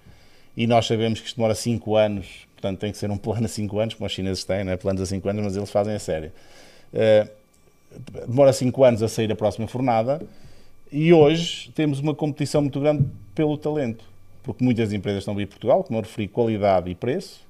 e 0.58 0.66
nós 0.66 0.88
sabemos 0.88 1.22
que 1.22 1.28
isto 1.28 1.36
demora 1.36 1.54
5 1.54 1.96
anos, 1.96 2.48
portanto 2.56 2.80
tem 2.80 2.92
que 2.92 2.98
ser 2.98 3.12
um 3.12 3.18
plano 3.22 3.46
a 3.46 3.48
5 3.48 3.78
anos, 3.78 3.94
como 3.94 4.08
os 4.08 4.12
chineses 4.12 4.44
têm, 4.44 4.64
não 4.64 4.72
é? 4.72 4.78
planos 4.78 5.04
a 5.04 5.06
5 5.06 5.30
anos, 5.30 5.44
mas 5.44 5.56
eles 5.56 5.70
fazem 5.70 5.94
a 5.94 6.00
sério. 6.00 6.32
Uh, 6.92 7.41
demora 8.28 8.54
5 8.54 8.84
anos 8.84 9.04
a 9.04 9.08
sair 9.08 9.32
a 9.32 9.36
próxima 9.36 9.68
fornada 9.68 10.22
e 10.92 11.14
hoje 11.14 11.72
temos 11.74 12.00
uma 12.00 12.14
competição 12.14 12.62
muito 12.62 12.80
grande 12.80 13.06
pelo 13.34 13.58
talento, 13.58 14.04
porque 14.44 14.64
muitas 14.64 14.92
empresas 14.92 15.20
estão 15.20 15.34
a 15.34 15.38
vir 15.38 15.44
a 15.44 15.48
Portugal, 15.48 15.84
como 15.84 16.00
eu 16.00 16.04
referi, 16.04 16.28
qualidade 16.28 16.90
e 16.90 16.96
preço, 16.96 17.42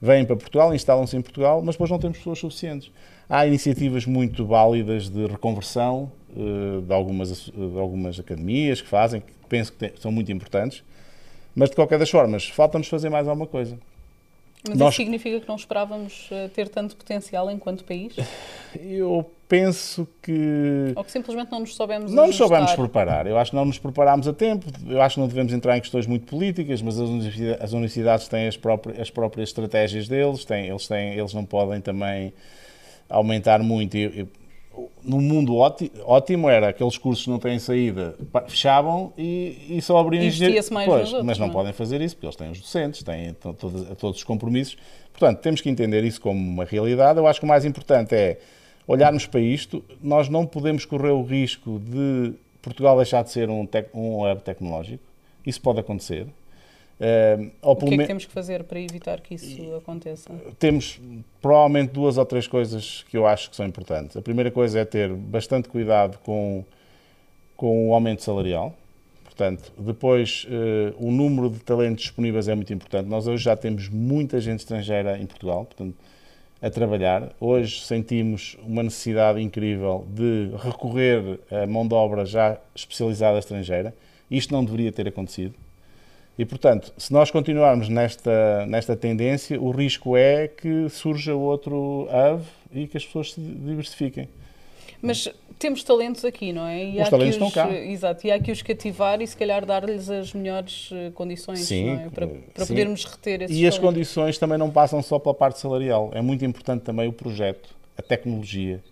vêm 0.00 0.24
para 0.24 0.36
Portugal, 0.36 0.74
instalam-se 0.74 1.16
em 1.16 1.22
Portugal, 1.22 1.62
mas 1.62 1.74
depois 1.74 1.90
não 1.90 1.98
temos 1.98 2.18
pessoas 2.18 2.38
suficientes. 2.38 2.90
Há 3.28 3.46
iniciativas 3.46 4.06
muito 4.06 4.44
válidas 4.44 5.08
de 5.08 5.26
reconversão 5.26 6.12
uh, 6.36 6.82
de, 6.82 6.92
algumas, 6.92 7.46
de 7.46 7.78
algumas 7.78 8.20
academias 8.20 8.80
que 8.80 8.88
fazem, 8.88 9.20
que 9.20 9.32
penso 9.48 9.72
que 9.72 9.92
são 9.98 10.12
muito 10.12 10.30
importantes, 10.30 10.84
mas 11.54 11.70
de 11.70 11.76
qualquer 11.76 11.98
das 11.98 12.10
formas, 12.10 12.48
falta-nos 12.48 12.86
fazer 12.86 13.08
mais 13.08 13.26
alguma 13.26 13.46
coisa. 13.46 13.78
Mas 14.68 14.78
Nós... 14.78 14.94
isso 14.94 15.02
significa 15.02 15.40
que 15.40 15.48
não 15.48 15.56
esperávamos 15.56 16.28
eh, 16.30 16.48
ter 16.48 16.68
tanto 16.68 16.96
potencial 16.96 17.50
enquanto 17.50 17.84
país? 17.84 18.14
Eu 18.80 19.30
penso 19.54 20.08
que. 20.20 20.92
Ou 20.94 21.04
que 21.04 21.12
simplesmente 21.12 21.50
não 21.50 21.60
nos 21.60 21.74
soubemos 21.74 22.12
Não 22.12 22.26
nos 22.26 22.36
soubemos 22.36 22.72
preparar. 22.72 23.26
Eu 23.26 23.38
acho 23.38 23.50
que 23.50 23.56
não 23.56 23.64
nos 23.64 23.78
preparámos 23.78 24.26
a 24.26 24.32
tempo. 24.32 24.66
Eu 24.86 25.00
acho 25.00 25.14
que 25.14 25.20
não 25.20 25.28
devemos 25.28 25.52
entrar 25.52 25.76
em 25.76 25.80
questões 25.80 26.06
muito 26.06 26.26
políticas, 26.26 26.82
mas 26.82 26.98
as 26.98 27.72
universidades 27.72 28.28
têm 28.28 28.48
as 28.48 28.56
próprias, 28.56 29.00
as 29.00 29.10
próprias 29.10 29.48
estratégias 29.48 30.08
deles, 30.08 30.44
têm, 30.44 30.68
eles, 30.68 30.86
têm, 30.88 31.14
eles 31.14 31.32
não 31.32 31.44
podem 31.44 31.80
também 31.80 32.32
aumentar 33.08 33.62
muito. 33.62 33.96
Eu, 33.96 34.10
eu, 34.10 34.28
no 35.04 35.20
mundo 35.20 35.54
ótimo 35.56 36.48
era 36.48 36.68
aqueles 36.70 36.98
cursos 36.98 37.24
que 37.24 37.30
não 37.30 37.38
têm 37.38 37.60
saída 37.60 38.16
fechavam 38.48 39.12
e, 39.16 39.66
e 39.68 39.80
só 39.80 39.98
abriam 39.98 40.24
engenharia. 40.24 40.60
mais 40.72 40.88
pois, 40.88 41.06
outros, 41.06 41.24
mas 41.24 41.38
não, 41.38 41.46
não, 41.46 41.52
é? 41.52 41.56
podem 41.56 41.72
fazer 41.72 42.00
isso 42.00 42.16
porque 42.16 42.26
eles 42.26 42.36
têm 42.36 42.50
os 42.50 42.60
docentes, 42.60 43.02
têm 43.04 43.34
todos, 43.34 43.98
todos 43.98 44.18
os 44.18 44.24
compromissos. 44.24 44.76
Portanto, 45.12 45.38
temos 45.38 45.60
que 45.60 45.70
entender 45.70 46.02
isso 46.02 46.20
como 46.20 46.40
uma 46.40 46.64
realidade. 46.64 47.20
Eu 47.20 47.26
acho 47.28 47.38
que 47.38 47.46
o 47.46 47.48
mais 47.48 47.64
importante 47.64 48.16
é 48.16 48.40
olharmos 48.86 49.26
para 49.26 49.40
isto. 49.40 49.82
Nós 50.02 50.28
não 50.28 50.46
podemos 50.46 50.84
correr 50.84 51.10
o 51.10 51.22
risco 51.22 51.78
de 51.78 52.34
Portugal 52.60 52.96
deixar 52.96 53.22
de 53.22 53.30
ser 53.30 53.50
um, 53.50 53.66
tec, 53.66 53.88
um 53.94 54.30
hub 54.30 54.42
tecnológico. 54.42 55.02
Isso 55.44 55.60
pode 55.60 55.80
acontecer. 55.80 56.26
Uh, 56.94 57.50
o 57.60 57.76
que 57.76 57.94
é 57.94 57.98
que 57.98 58.06
temos 58.06 58.24
que 58.24 58.32
fazer 58.32 58.62
para 58.64 58.80
evitar 58.80 59.20
que 59.20 59.34
isso 59.34 59.74
aconteça? 59.74 60.30
Temos 60.58 61.00
provavelmente 61.42 61.90
duas 61.90 62.16
ou 62.16 62.24
três 62.24 62.46
coisas 62.46 63.04
que 63.10 63.16
eu 63.16 63.26
acho 63.26 63.50
que 63.50 63.56
são 63.56 63.66
importantes. 63.66 64.16
A 64.16 64.22
primeira 64.22 64.50
coisa 64.50 64.78
é 64.78 64.84
ter 64.84 65.12
bastante 65.12 65.68
cuidado 65.68 66.18
com, 66.18 66.64
com 67.56 67.90
o 67.90 67.94
aumento 67.94 68.22
salarial. 68.22 68.74
Portanto, 69.24 69.72
depois, 69.76 70.46
uh, 70.46 70.94
o 71.04 71.10
número 71.10 71.50
de 71.50 71.58
talentos 71.58 72.04
disponíveis 72.04 72.46
é 72.46 72.54
muito 72.54 72.72
importante. 72.72 73.08
Nós 73.08 73.26
hoje 73.26 73.42
já 73.42 73.56
temos 73.56 73.88
muita 73.88 74.40
gente 74.40 74.60
estrangeira 74.60 75.18
em 75.18 75.26
Portugal, 75.26 75.64
portanto, 75.64 75.96
a 76.64 76.70
trabalhar. 76.70 77.30
Hoje 77.38 77.84
sentimos 77.84 78.56
uma 78.66 78.82
necessidade 78.82 79.38
incrível 79.38 80.06
de 80.08 80.50
recorrer 80.56 81.38
a 81.50 81.66
mão 81.66 81.86
de 81.86 81.92
obra 81.92 82.24
já 82.24 82.58
especializada 82.74 83.38
estrangeira. 83.38 83.94
Isto 84.30 84.54
não 84.54 84.64
deveria 84.64 84.90
ter 84.90 85.06
acontecido. 85.06 85.54
E, 86.38 86.44
portanto, 86.46 86.90
se 86.96 87.12
nós 87.12 87.30
continuarmos 87.30 87.90
nesta, 87.90 88.64
nesta 88.66 88.96
tendência, 88.96 89.60
o 89.60 89.70
risco 89.70 90.16
é 90.16 90.48
que 90.48 90.88
surja 90.88 91.34
outro 91.34 92.08
ave 92.10 92.46
e 92.72 92.86
que 92.88 92.96
as 92.96 93.04
pessoas 93.04 93.34
se 93.34 93.40
diversifiquem. 93.40 94.26
Mas 95.04 95.28
temos 95.58 95.84
talentos 95.84 96.24
aqui, 96.24 96.52
não 96.52 96.66
é? 96.66 96.84
E 96.84 97.00
os 97.02 97.08
talentos 97.08 97.36
os, 97.36 97.42
estão 97.42 97.50
cá. 97.50 97.70
Exato, 97.72 98.26
e 98.26 98.30
há 98.30 98.38
que 98.38 98.50
os 98.50 98.62
cativar 98.62 99.20
e 99.20 99.26
se 99.26 99.36
calhar 99.36 99.64
dar-lhes 99.64 100.10
as 100.10 100.32
melhores 100.32 100.90
eh, 100.92 101.10
condições 101.14 101.60
sim, 101.60 101.90
é? 101.90 102.08
para, 102.08 102.26
para 102.26 102.66
podermos 102.66 103.04
reter 103.04 103.42
esses 103.42 103.56
E 103.56 103.60
talentos. 103.60 103.78
as 103.78 103.78
condições 103.78 104.38
também 104.38 104.58
não 104.58 104.70
passam 104.70 105.02
só 105.02 105.18
pela 105.18 105.34
parte 105.34 105.58
salarial, 105.58 106.10
é 106.14 106.22
muito 106.22 106.44
importante 106.44 106.82
também 106.82 107.06
o 107.06 107.12
projeto, 107.12 107.68
a 107.96 108.02
tecnologia. 108.02 108.82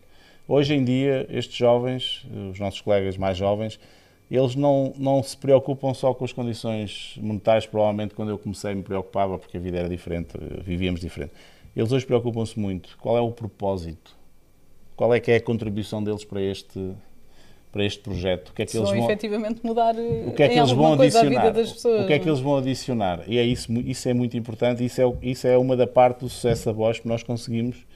Hoje 0.46 0.74
em 0.74 0.84
dia, 0.84 1.26
estes 1.30 1.56
jovens, 1.56 2.26
os 2.50 2.58
nossos 2.58 2.80
colegas 2.80 3.16
mais 3.16 3.36
jovens, 3.36 3.78
eles 4.30 4.54
não, 4.54 4.92
não 4.96 5.22
se 5.22 5.36
preocupam 5.36 5.94
só 5.94 6.12
com 6.14 6.24
as 6.24 6.32
condições 6.32 7.14
monetárias, 7.20 7.66
provavelmente 7.66 8.14
quando 8.14 8.30
eu 8.30 8.38
comecei 8.38 8.74
me 8.74 8.82
preocupava 8.82 9.38
porque 9.38 9.56
a 9.56 9.60
vida 9.60 9.78
era 9.78 9.88
diferente, 9.88 10.28
vivíamos 10.62 11.00
diferente. 11.00 11.32
Eles 11.74 11.92
hoje 11.92 12.04
preocupam-se 12.04 12.58
muito. 12.58 12.96
Qual 12.98 13.16
é 13.16 13.20
o 13.20 13.30
propósito? 13.30 14.21
Qual 14.96 15.12
é 15.14 15.20
que 15.20 15.30
é 15.30 15.36
a 15.36 15.40
contribuição 15.40 16.02
deles 16.02 16.24
para 16.24 16.40
este 16.40 16.92
para 17.70 17.86
este 17.86 18.00
projeto? 18.00 18.50
O 18.50 18.52
que 18.52 18.62
é 18.62 18.64
que 18.66 18.70
se 18.70 18.76
eles 18.76 18.90
vão, 18.90 18.98
vão 18.98 19.08
efetivamente 19.08 19.64
mudar 19.64 19.94
o 19.94 20.32
que 20.32 20.42
é 20.42 20.48
que 20.48 20.58
eles 20.58 20.70
vão 20.72 20.92
adicionar? 20.92 21.52
Pessoas, 21.52 22.04
o 22.04 22.06
que 22.06 22.12
é 22.12 22.18
que 22.18 22.28
eles 22.28 22.40
vão 22.40 22.56
adicionar? 22.58 23.22
E 23.26 23.38
é 23.38 23.42
isso, 23.42 23.72
isso 23.72 24.08
é 24.08 24.12
muito 24.12 24.36
importante, 24.36 24.84
isso 24.84 25.00
é, 25.00 25.12
isso 25.22 25.46
é 25.46 25.56
uma 25.56 25.74
da 25.74 25.86
parte 25.86 26.20
do 26.20 26.28
sucesso 26.28 26.66
da 26.66 26.72
Bosch, 26.74 27.00
nós 27.06 27.22
conseguimos 27.22 27.86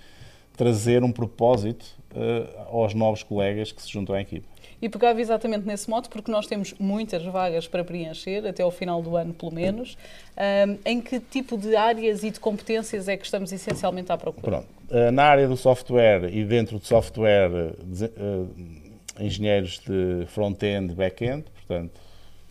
trazer 0.56 1.04
um 1.04 1.12
propósito 1.12 1.84
uh, 2.12 2.74
aos 2.74 2.94
novos 2.94 3.22
colegas 3.22 3.70
que 3.70 3.82
se 3.82 3.92
juntam 3.92 4.14
à 4.14 4.22
equipe 4.22 4.46
e 4.80 4.88
pegava 4.88 5.20
exatamente 5.20 5.66
nesse 5.66 5.88
modo, 5.88 6.08
porque 6.08 6.30
nós 6.30 6.46
temos 6.46 6.74
muitas 6.78 7.24
vagas 7.24 7.66
para 7.66 7.82
preencher, 7.82 8.46
até 8.46 8.62
ao 8.62 8.70
final 8.70 9.02
do 9.02 9.16
ano 9.16 9.32
pelo 9.32 9.52
menos. 9.52 9.96
Um, 10.36 10.78
em 10.84 11.00
que 11.00 11.18
tipo 11.18 11.56
de 11.56 11.74
áreas 11.74 12.22
e 12.22 12.30
de 12.30 12.38
competências 12.38 13.08
é 13.08 13.16
que 13.16 13.24
estamos 13.24 13.52
essencialmente 13.52 14.12
à 14.12 14.18
procura? 14.18 14.42
Pronto. 14.46 14.68
Uh, 14.90 15.10
na 15.10 15.24
área 15.24 15.48
do 15.48 15.56
software 15.56 16.30
e 16.32 16.44
dentro 16.44 16.78
do 16.78 16.84
software, 16.84 17.50
uh, 17.50 18.48
engenheiros 19.18 19.80
de 19.80 20.26
front-end, 20.26 20.94
back-end, 20.94 21.44
portanto, 21.50 22.00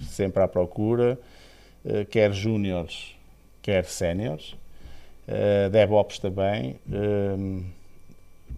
sempre 0.02 0.42
à 0.42 0.48
procura, 0.48 1.20
uh, 1.86 2.06
quer 2.06 2.34
júniores, 2.34 3.16
quer 3.62 3.86
séniores. 3.86 4.56
DevOps 5.72 6.20
também 6.20 6.80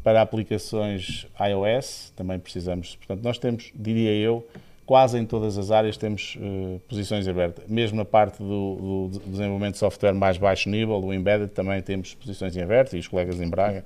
para 0.07 0.21
aplicações 0.21 1.27
iOS, 1.37 2.13
também 2.15 2.39
precisamos. 2.39 2.95
Portanto, 2.95 3.21
nós 3.25 3.37
temos, 3.37 3.73
diria 3.75 4.13
eu, 4.13 4.47
quase 4.85 5.19
em 5.19 5.25
todas 5.25 5.57
as 5.57 5.69
áreas 5.69 5.97
temos 5.97 6.37
uh, 6.37 6.79
posições 6.87 7.27
abertas. 7.27 7.65
Mesmo 7.67 7.97
na 7.97 8.05
parte 8.05 8.37
do, 8.37 9.09
do, 9.11 9.19
desenvolvimento 9.25 9.73
de 9.73 9.79
software 9.79 10.13
mais 10.13 10.37
baixo 10.37 10.69
nível, 10.69 11.01
do 11.01 11.13
embedded, 11.13 11.51
também 11.51 11.81
temos 11.81 12.13
posições 12.13 12.55
em 12.55 12.61
aberto 12.61 12.95
e 12.95 12.99
os 12.99 13.07
colegas 13.09 13.41
em 13.41 13.49
Braga 13.49 13.83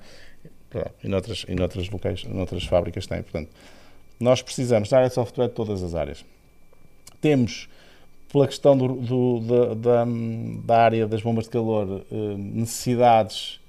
e 1.02 1.08
noutras, 1.08 1.44
e 1.48 1.56
noutras, 1.56 1.90
locais, 1.90 2.22
noutras 2.22 2.62
fábricas 2.66 3.04
têm. 3.04 3.20
Portanto, 3.20 3.50
nós 4.20 4.40
precisamos 4.42 4.88
da 4.88 4.98
área 4.98 5.08
de 5.08 5.16
software 5.16 5.48
de 5.48 5.54
todas 5.54 5.82
as 5.82 5.92
áreas. 5.92 6.24
Temos, 7.20 7.68
pela 8.32 8.46
questão 8.46 8.78
do, 8.78 8.94
do, 8.94 9.74
da, 9.74 10.06
da, 10.64 10.78
área 10.84 11.04
das 11.04 11.20
bombas 11.20 11.46
de 11.46 11.50
calor, 11.50 12.04
uh, 12.12 12.38
necessidades 12.38 13.60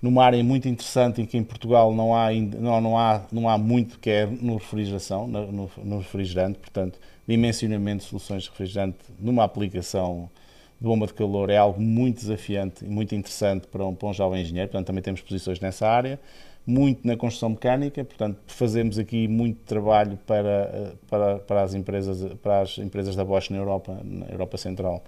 numa 0.00 0.24
área 0.24 0.42
muito 0.42 0.68
interessante 0.68 1.20
em 1.20 1.26
que 1.26 1.36
em 1.36 1.42
Portugal 1.42 1.92
não 1.92 2.14
há, 2.14 2.32
não, 2.32 2.80
não 2.80 2.98
há, 2.98 3.22
não 3.32 3.48
há 3.48 3.58
muito 3.58 3.98
que 3.98 4.10
é 4.10 4.26
no 4.26 4.54
refrigeração, 4.54 5.26
no, 5.26 5.70
no 5.76 5.98
refrigerante, 5.98 6.58
portanto, 6.58 6.98
dimensionamento 7.26 8.04
de 8.04 8.10
soluções 8.10 8.44
de 8.44 8.50
refrigerante 8.50 8.98
numa 9.18 9.44
aplicação 9.44 10.30
de 10.80 10.86
bomba 10.86 11.06
de 11.06 11.14
calor 11.14 11.50
é 11.50 11.56
algo 11.56 11.80
muito 11.80 12.20
desafiante 12.20 12.84
e 12.84 12.88
muito 12.88 13.14
interessante 13.14 13.66
para 13.66 13.84
um, 13.84 13.94
para 13.94 14.08
um 14.08 14.12
jovem 14.12 14.40
engenheiro, 14.42 14.70
portanto 14.70 14.86
também 14.86 15.02
temos 15.02 15.20
posições 15.20 15.58
nessa 15.58 15.88
área, 15.88 16.20
muito 16.64 17.06
na 17.06 17.16
construção 17.16 17.50
mecânica, 17.50 18.04
portanto 18.04 18.38
fazemos 18.46 18.98
aqui 18.98 19.26
muito 19.26 19.58
trabalho 19.64 20.16
para, 20.26 20.94
para, 21.08 21.38
para, 21.40 21.62
as, 21.62 21.74
empresas, 21.74 22.32
para 22.34 22.60
as 22.60 22.78
empresas 22.78 23.16
da 23.16 23.24
Bosch 23.24 23.50
na 23.50 23.56
Europa, 23.56 23.98
na 24.04 24.26
Europa 24.26 24.56
Central, 24.56 25.02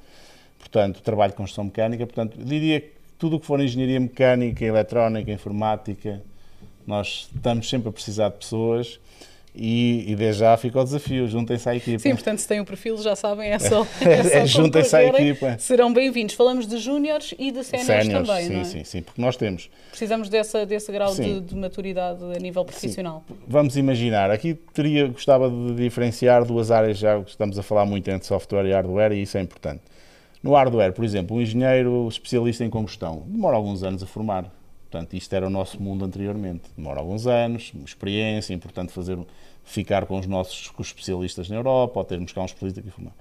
portanto 0.58 1.00
trabalho 1.02 1.30
de 1.30 1.36
construção 1.36 1.64
mecânica, 1.64 2.04
portanto 2.04 2.36
diria 2.42 2.80
que 2.80 2.99
tudo 3.20 3.36
o 3.36 3.40
que 3.40 3.46
for 3.46 3.60
engenharia 3.60 4.00
mecânica, 4.00 4.64
eletrónica, 4.64 5.30
informática, 5.30 6.22
nós 6.86 7.28
estamos 7.36 7.68
sempre 7.68 7.90
a 7.90 7.92
precisar 7.92 8.30
de 8.30 8.38
pessoas 8.38 8.98
e, 9.54 10.10
e 10.10 10.16
desde 10.16 10.40
já 10.40 10.56
fica 10.56 10.80
o 10.80 10.84
desafio, 10.84 11.28
juntem-se 11.28 11.68
à 11.68 11.76
equipa. 11.76 11.98
Sim, 11.98 12.14
portanto, 12.14 12.38
se 12.38 12.48
têm 12.48 12.60
um 12.60 12.64
perfil, 12.64 12.96
já 12.96 13.14
sabem, 13.14 13.50
é 13.50 13.58
só. 13.58 13.86
É, 14.00 14.22
só 14.22 14.36
é, 14.38 14.46
juntem-se 14.46 14.96
à 14.96 15.04
equipa. 15.04 15.58
Serão 15.58 15.92
bem-vindos. 15.92 16.34
Falamos 16.34 16.66
de 16.66 16.78
júniores 16.78 17.34
e 17.38 17.52
de 17.52 17.62
séniores 17.62 18.08
também, 18.08 18.46
sim, 18.46 18.60
é? 18.60 18.64
Sim, 18.64 18.84
sim, 18.84 19.02
porque 19.02 19.20
nós 19.20 19.36
temos. 19.36 19.68
Precisamos 19.90 20.30
dessa, 20.30 20.64
desse 20.64 20.90
grau 20.90 21.14
de, 21.14 21.40
de, 21.42 21.54
maturidade 21.54 22.24
a 22.24 22.38
nível 22.38 22.64
profissional. 22.64 23.22
Sim. 23.28 23.34
Vamos 23.46 23.76
imaginar, 23.76 24.30
aqui 24.30 24.54
teria, 24.72 25.08
gostava 25.08 25.50
de 25.50 25.74
diferenciar 25.74 26.42
duas 26.46 26.70
áreas, 26.70 26.96
já 26.96 27.18
estamos 27.18 27.58
a 27.58 27.62
falar 27.62 27.84
muito 27.84 28.08
entre 28.08 28.26
software 28.26 28.64
e 28.64 28.72
hardware, 28.72 29.12
e 29.12 29.22
isso 29.22 29.36
é 29.36 29.42
importante. 29.42 29.82
No 30.42 30.52
hardware, 30.54 30.92
por 30.92 31.04
exemplo, 31.04 31.36
um 31.36 31.40
engenheiro 31.40 32.08
especialista 32.08 32.64
em 32.64 32.70
combustão 32.70 33.24
demora 33.26 33.56
alguns 33.56 33.82
anos 33.82 34.02
a 34.02 34.06
formar. 34.06 34.50
Portanto, 34.90 35.14
isto 35.14 35.32
era 35.34 35.46
o 35.46 35.50
nosso 35.50 35.80
mundo 35.80 36.04
anteriormente. 36.04 36.62
Demora 36.76 36.98
alguns 36.98 37.26
anos, 37.26 37.72
experiência, 37.84 38.52
é 38.52 38.56
importante 38.56 38.90
fazer, 38.90 39.18
ficar 39.64 40.06
com 40.06 40.18
os 40.18 40.26
nossos 40.26 40.68
com 40.70 40.80
os 40.82 40.88
especialistas 40.88 41.48
na 41.48 41.56
Europa 41.56 42.00
ou 42.00 42.04
termos 42.04 42.32
cá 42.32 42.40
um 42.40 42.46
especialista 42.46 42.80
aqui 42.80 42.90
formar. 42.90 43.12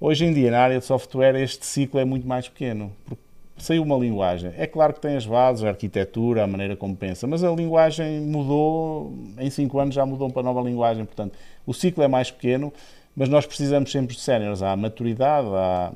Hoje 0.00 0.24
em 0.24 0.32
dia, 0.32 0.50
na 0.50 0.60
área 0.60 0.78
de 0.78 0.84
software, 0.84 1.40
este 1.40 1.64
ciclo 1.64 2.00
é 2.00 2.04
muito 2.04 2.26
mais 2.26 2.48
pequeno, 2.48 2.92
porque 3.04 3.22
saiu 3.56 3.82
uma 3.82 3.96
linguagem. 3.96 4.52
É 4.56 4.66
claro 4.66 4.92
que 4.92 5.00
tem 5.00 5.16
as 5.16 5.24
bases, 5.24 5.62
a 5.62 5.68
arquitetura, 5.68 6.42
a 6.42 6.46
maneira 6.46 6.74
como 6.74 6.96
pensa, 6.96 7.26
mas 7.26 7.44
a 7.44 7.50
linguagem 7.50 8.20
mudou, 8.22 9.12
em 9.38 9.48
5 9.48 9.78
anos 9.78 9.94
já 9.94 10.04
mudou 10.04 10.30
para 10.30 10.42
nova 10.42 10.60
linguagem, 10.62 11.04
portanto, 11.04 11.38
o 11.64 11.72
ciclo 11.72 12.02
é 12.02 12.08
mais 12.08 12.30
pequeno, 12.30 12.72
mas 13.14 13.28
nós 13.28 13.46
precisamos 13.46 13.92
sempre 13.92 14.16
de 14.16 14.22
séniores. 14.22 14.62
Há 14.62 14.74
maturidade, 14.76 15.48
há 15.48 15.92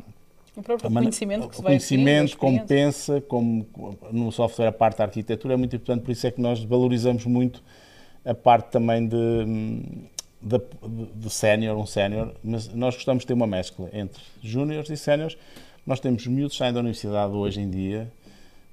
o 0.57 0.62
próprio 0.62 0.90
conhecimento 0.90 1.49
que 1.49 1.57
se 1.57 1.62
vai 1.62 1.73
conhecimento, 1.73 2.38
como 2.38 2.64
pensa, 2.64 3.21
como 3.23 3.67
no 4.12 4.31
software 4.31 4.69
a 4.69 4.73
parte 4.73 4.99
da 4.99 5.05
arquitetura 5.05 5.55
é 5.55 5.57
muito 5.57 5.75
importante, 5.75 6.03
por 6.03 6.12
isso 6.12 6.27
é 6.27 6.31
que 6.31 6.40
nós 6.40 6.62
valorizamos 6.62 7.27
muito 7.27 7.62
a 8.25 8.35
parte 8.35 8.71
também 8.71 9.07
de, 9.07 9.45
de, 10.40 10.61
de 11.14 11.31
sénior, 11.31 11.77
um 11.77 11.87
sénior, 11.87 12.35
mas 12.43 12.73
nós 12.73 12.95
gostamos 12.95 13.23
de 13.23 13.27
ter 13.27 13.35
uma 13.35 13.47
mescla 13.47 13.88
entre 13.93 14.23
júniores 14.43 14.88
e 14.90 14.97
séniores. 14.97 15.37
Nós 15.87 16.01
temos 16.01 16.27
miúdos 16.27 16.57
saindo 16.57 16.75
da 16.75 16.81
universidade 16.81 17.35
hoje 17.35 17.61
em 17.61 17.69
dia 17.69 18.11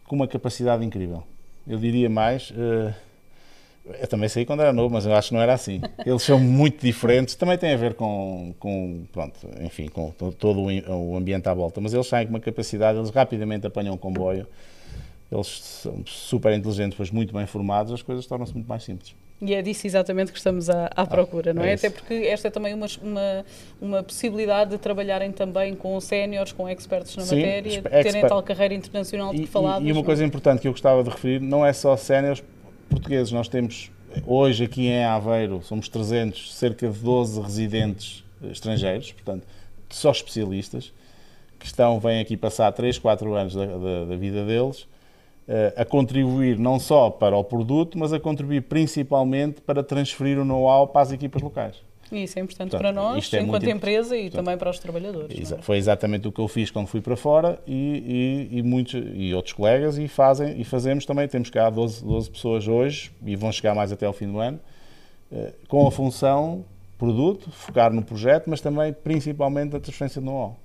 com 0.06 0.16
uma 0.16 0.28
capacidade 0.28 0.86
incrível. 0.86 1.24
Eu 1.68 1.78
diria 1.78 2.10
mais. 2.10 2.52
Uh, 2.52 2.94
eu 4.00 4.08
também 4.08 4.30
saí 4.30 4.46
quando 4.46 4.62
era 4.62 4.72
novo, 4.72 4.94
mas 4.94 5.06
eu 5.06 5.14
acho 5.14 5.30
que 5.30 5.34
não 5.34 5.42
era 5.42 5.54
assim. 5.54 5.82
Eles 6.06 6.24
são 6.24 6.40
muito 6.40 6.86
diferentes. 6.86 7.36
Também 7.36 7.58
tem 7.58 7.74
a 7.74 7.78
ver 7.78 7.94
com, 7.94 8.54
com 8.60 9.04
pronto, 9.12 9.40
enfim, 9.62 9.88
com 9.88 10.12
todo 10.12 10.62
o 10.62 11.18
ambiente 11.18 11.48
à 11.50 11.54
volta. 11.54 11.82
Mas 11.82 11.94
eles 11.94 12.08
saem 12.08 12.28
com 12.28 12.34
uma 12.34 12.40
capacidade, 12.40 12.98
eles 12.98 13.10
rapidamente 13.10 13.68
apanham 13.68 13.94
um 13.94 13.98
comboio. 13.98 14.48
Eles 15.32 15.48
são 15.48 16.04
super 16.06 16.54
inteligentes, 16.54 16.98
pois 16.98 17.10
muito 17.10 17.34
bem 17.34 17.46
formados, 17.46 17.94
as 17.94 18.02
coisas 18.02 18.26
tornam-se 18.26 18.54
muito 18.54 18.68
mais 18.68 18.84
simples. 18.84 19.16
E 19.42 19.56
é 19.56 19.62
disso 19.62 19.88
exatamente 19.88 20.32
que 20.32 20.38
estamos 20.38 20.70
à, 20.70 20.86
à 20.86 21.02
ah, 21.02 21.06
procura, 21.08 21.52
não 21.52 21.64
é? 21.64 21.72
é 21.72 21.74
Até 21.74 21.90
porque 21.90 22.14
esta 22.14 22.50
é 22.50 22.52
também 22.52 22.76
uma, 22.76 22.86
uma, 23.02 23.46
uma 23.82 24.04
possibilidade 24.04 24.72
de 24.72 24.78
trabalharem 24.78 25.32
também 25.32 25.74
com 25.74 26.00
séniores, 26.00 26.52
com 26.52 26.70
expertos 26.70 27.16
na 27.16 27.24
Sim, 27.24 27.38
matéria, 27.38 27.82
terem 27.82 28.22
tal 28.22 28.44
carreira 28.44 28.76
internacional 28.76 29.34
de 29.34 29.42
que 29.42 29.48
falavas. 29.48 29.88
E 29.88 29.92
uma 29.92 30.04
coisa 30.04 30.24
importante 30.24 30.62
que 30.62 30.68
eu 30.68 30.72
gostava 30.72 31.04
de 31.04 31.10
referir, 31.10 31.42
não 31.42 31.66
é 31.66 31.74
só 31.74 31.98
séniores 31.98 32.44
portugueses, 32.92 33.32
nós 33.32 33.48
temos 33.48 33.90
hoje 34.28 34.66
aqui 34.66 34.88
em 34.88 35.04
Aveiro, 35.04 35.62
somos 35.64 35.88
300, 35.88 36.54
cerca 36.54 36.90
de 36.90 37.00
12 37.00 37.42
residentes 37.42 38.24
estrangeiros, 38.44 39.12
portanto, 39.14 39.48
só 39.90 40.12
especialistas, 40.12 40.94
que 41.58 41.66
estão, 41.66 42.00
vêm 42.00 42.20
aqui 42.20 42.36
passar 42.36 42.72
3, 42.72 43.00
4 43.00 43.34
anos 43.34 43.56
da, 43.56 43.66
da, 43.66 44.06
da 44.06 44.16
vida 44.16 44.46
deles, 44.46 44.88
eh, 45.48 45.74
a 45.78 45.86
contribuir 45.86 46.58
não 46.58 46.80
só 46.80 47.10
para 47.10 47.38
o 47.38 47.44
produto, 47.44 47.98
mas 47.98 48.12
a 48.12 48.20
contribuir 48.20 48.62
principalmente 48.64 49.62
para 49.62 49.84
transferir 49.84 50.40
o 50.40 50.46
know-how 50.46 50.88
para 50.88 51.02
as 51.02 51.12
equipas 51.12 51.42
locais. 51.42 51.76
Isso 52.12 52.38
é 52.38 52.42
importante 52.42 52.72
Portanto, 52.72 52.82
para 52.82 52.92
nós, 52.92 53.34
é 53.34 53.42
enquanto 53.42 53.70
empresa 53.70 54.16
e 54.16 54.24
Portanto, 54.24 54.46
também 54.46 54.58
para 54.58 54.70
os 54.70 54.80
trabalhadores. 54.80 55.40
Exa 55.40 55.56
é? 55.56 55.62
Foi 55.62 55.78
exatamente 55.78 56.28
o 56.28 56.32
que 56.32 56.40
eu 56.40 56.48
fiz 56.48 56.70
quando 56.72 56.88
fui 56.88 57.02
para 57.02 57.16
fora 57.16 57.60
e, 57.66 58.50
e, 58.52 58.60
e, 58.60 58.64
muitos 58.64 59.02
e 59.14 59.34
outros 59.34 59.54
colegas 59.54 59.98
e 59.98 60.08
fazem 60.08 60.60
e 60.60 60.64
fazemos 60.64 61.06
também. 61.06 61.28
Temos 61.28 61.50
cá 61.50 61.70
12, 61.70 62.04
12 62.04 62.32
pessoas 62.32 62.68
hoje 62.68 63.12
e 63.26 63.36
vão 63.36 63.52
chegar 63.52 63.74
mais 63.74 63.92
até 63.92 64.06
ao 64.06 64.14
fim 64.14 64.32
do 64.32 64.40
ano 64.40 64.60
eh, 65.32 65.54
com 65.68 65.88
a 65.88 65.92
função 65.92 66.66
produto, 66.98 67.50
focar 67.50 67.92
no 67.92 68.04
projeto, 68.04 68.48
mas 68.48 68.62
também 68.62 68.94
principalmente 68.94 69.76
a 69.76 69.80
transferência 69.80 70.22
de 70.22 70.28
know-how. 70.28 70.60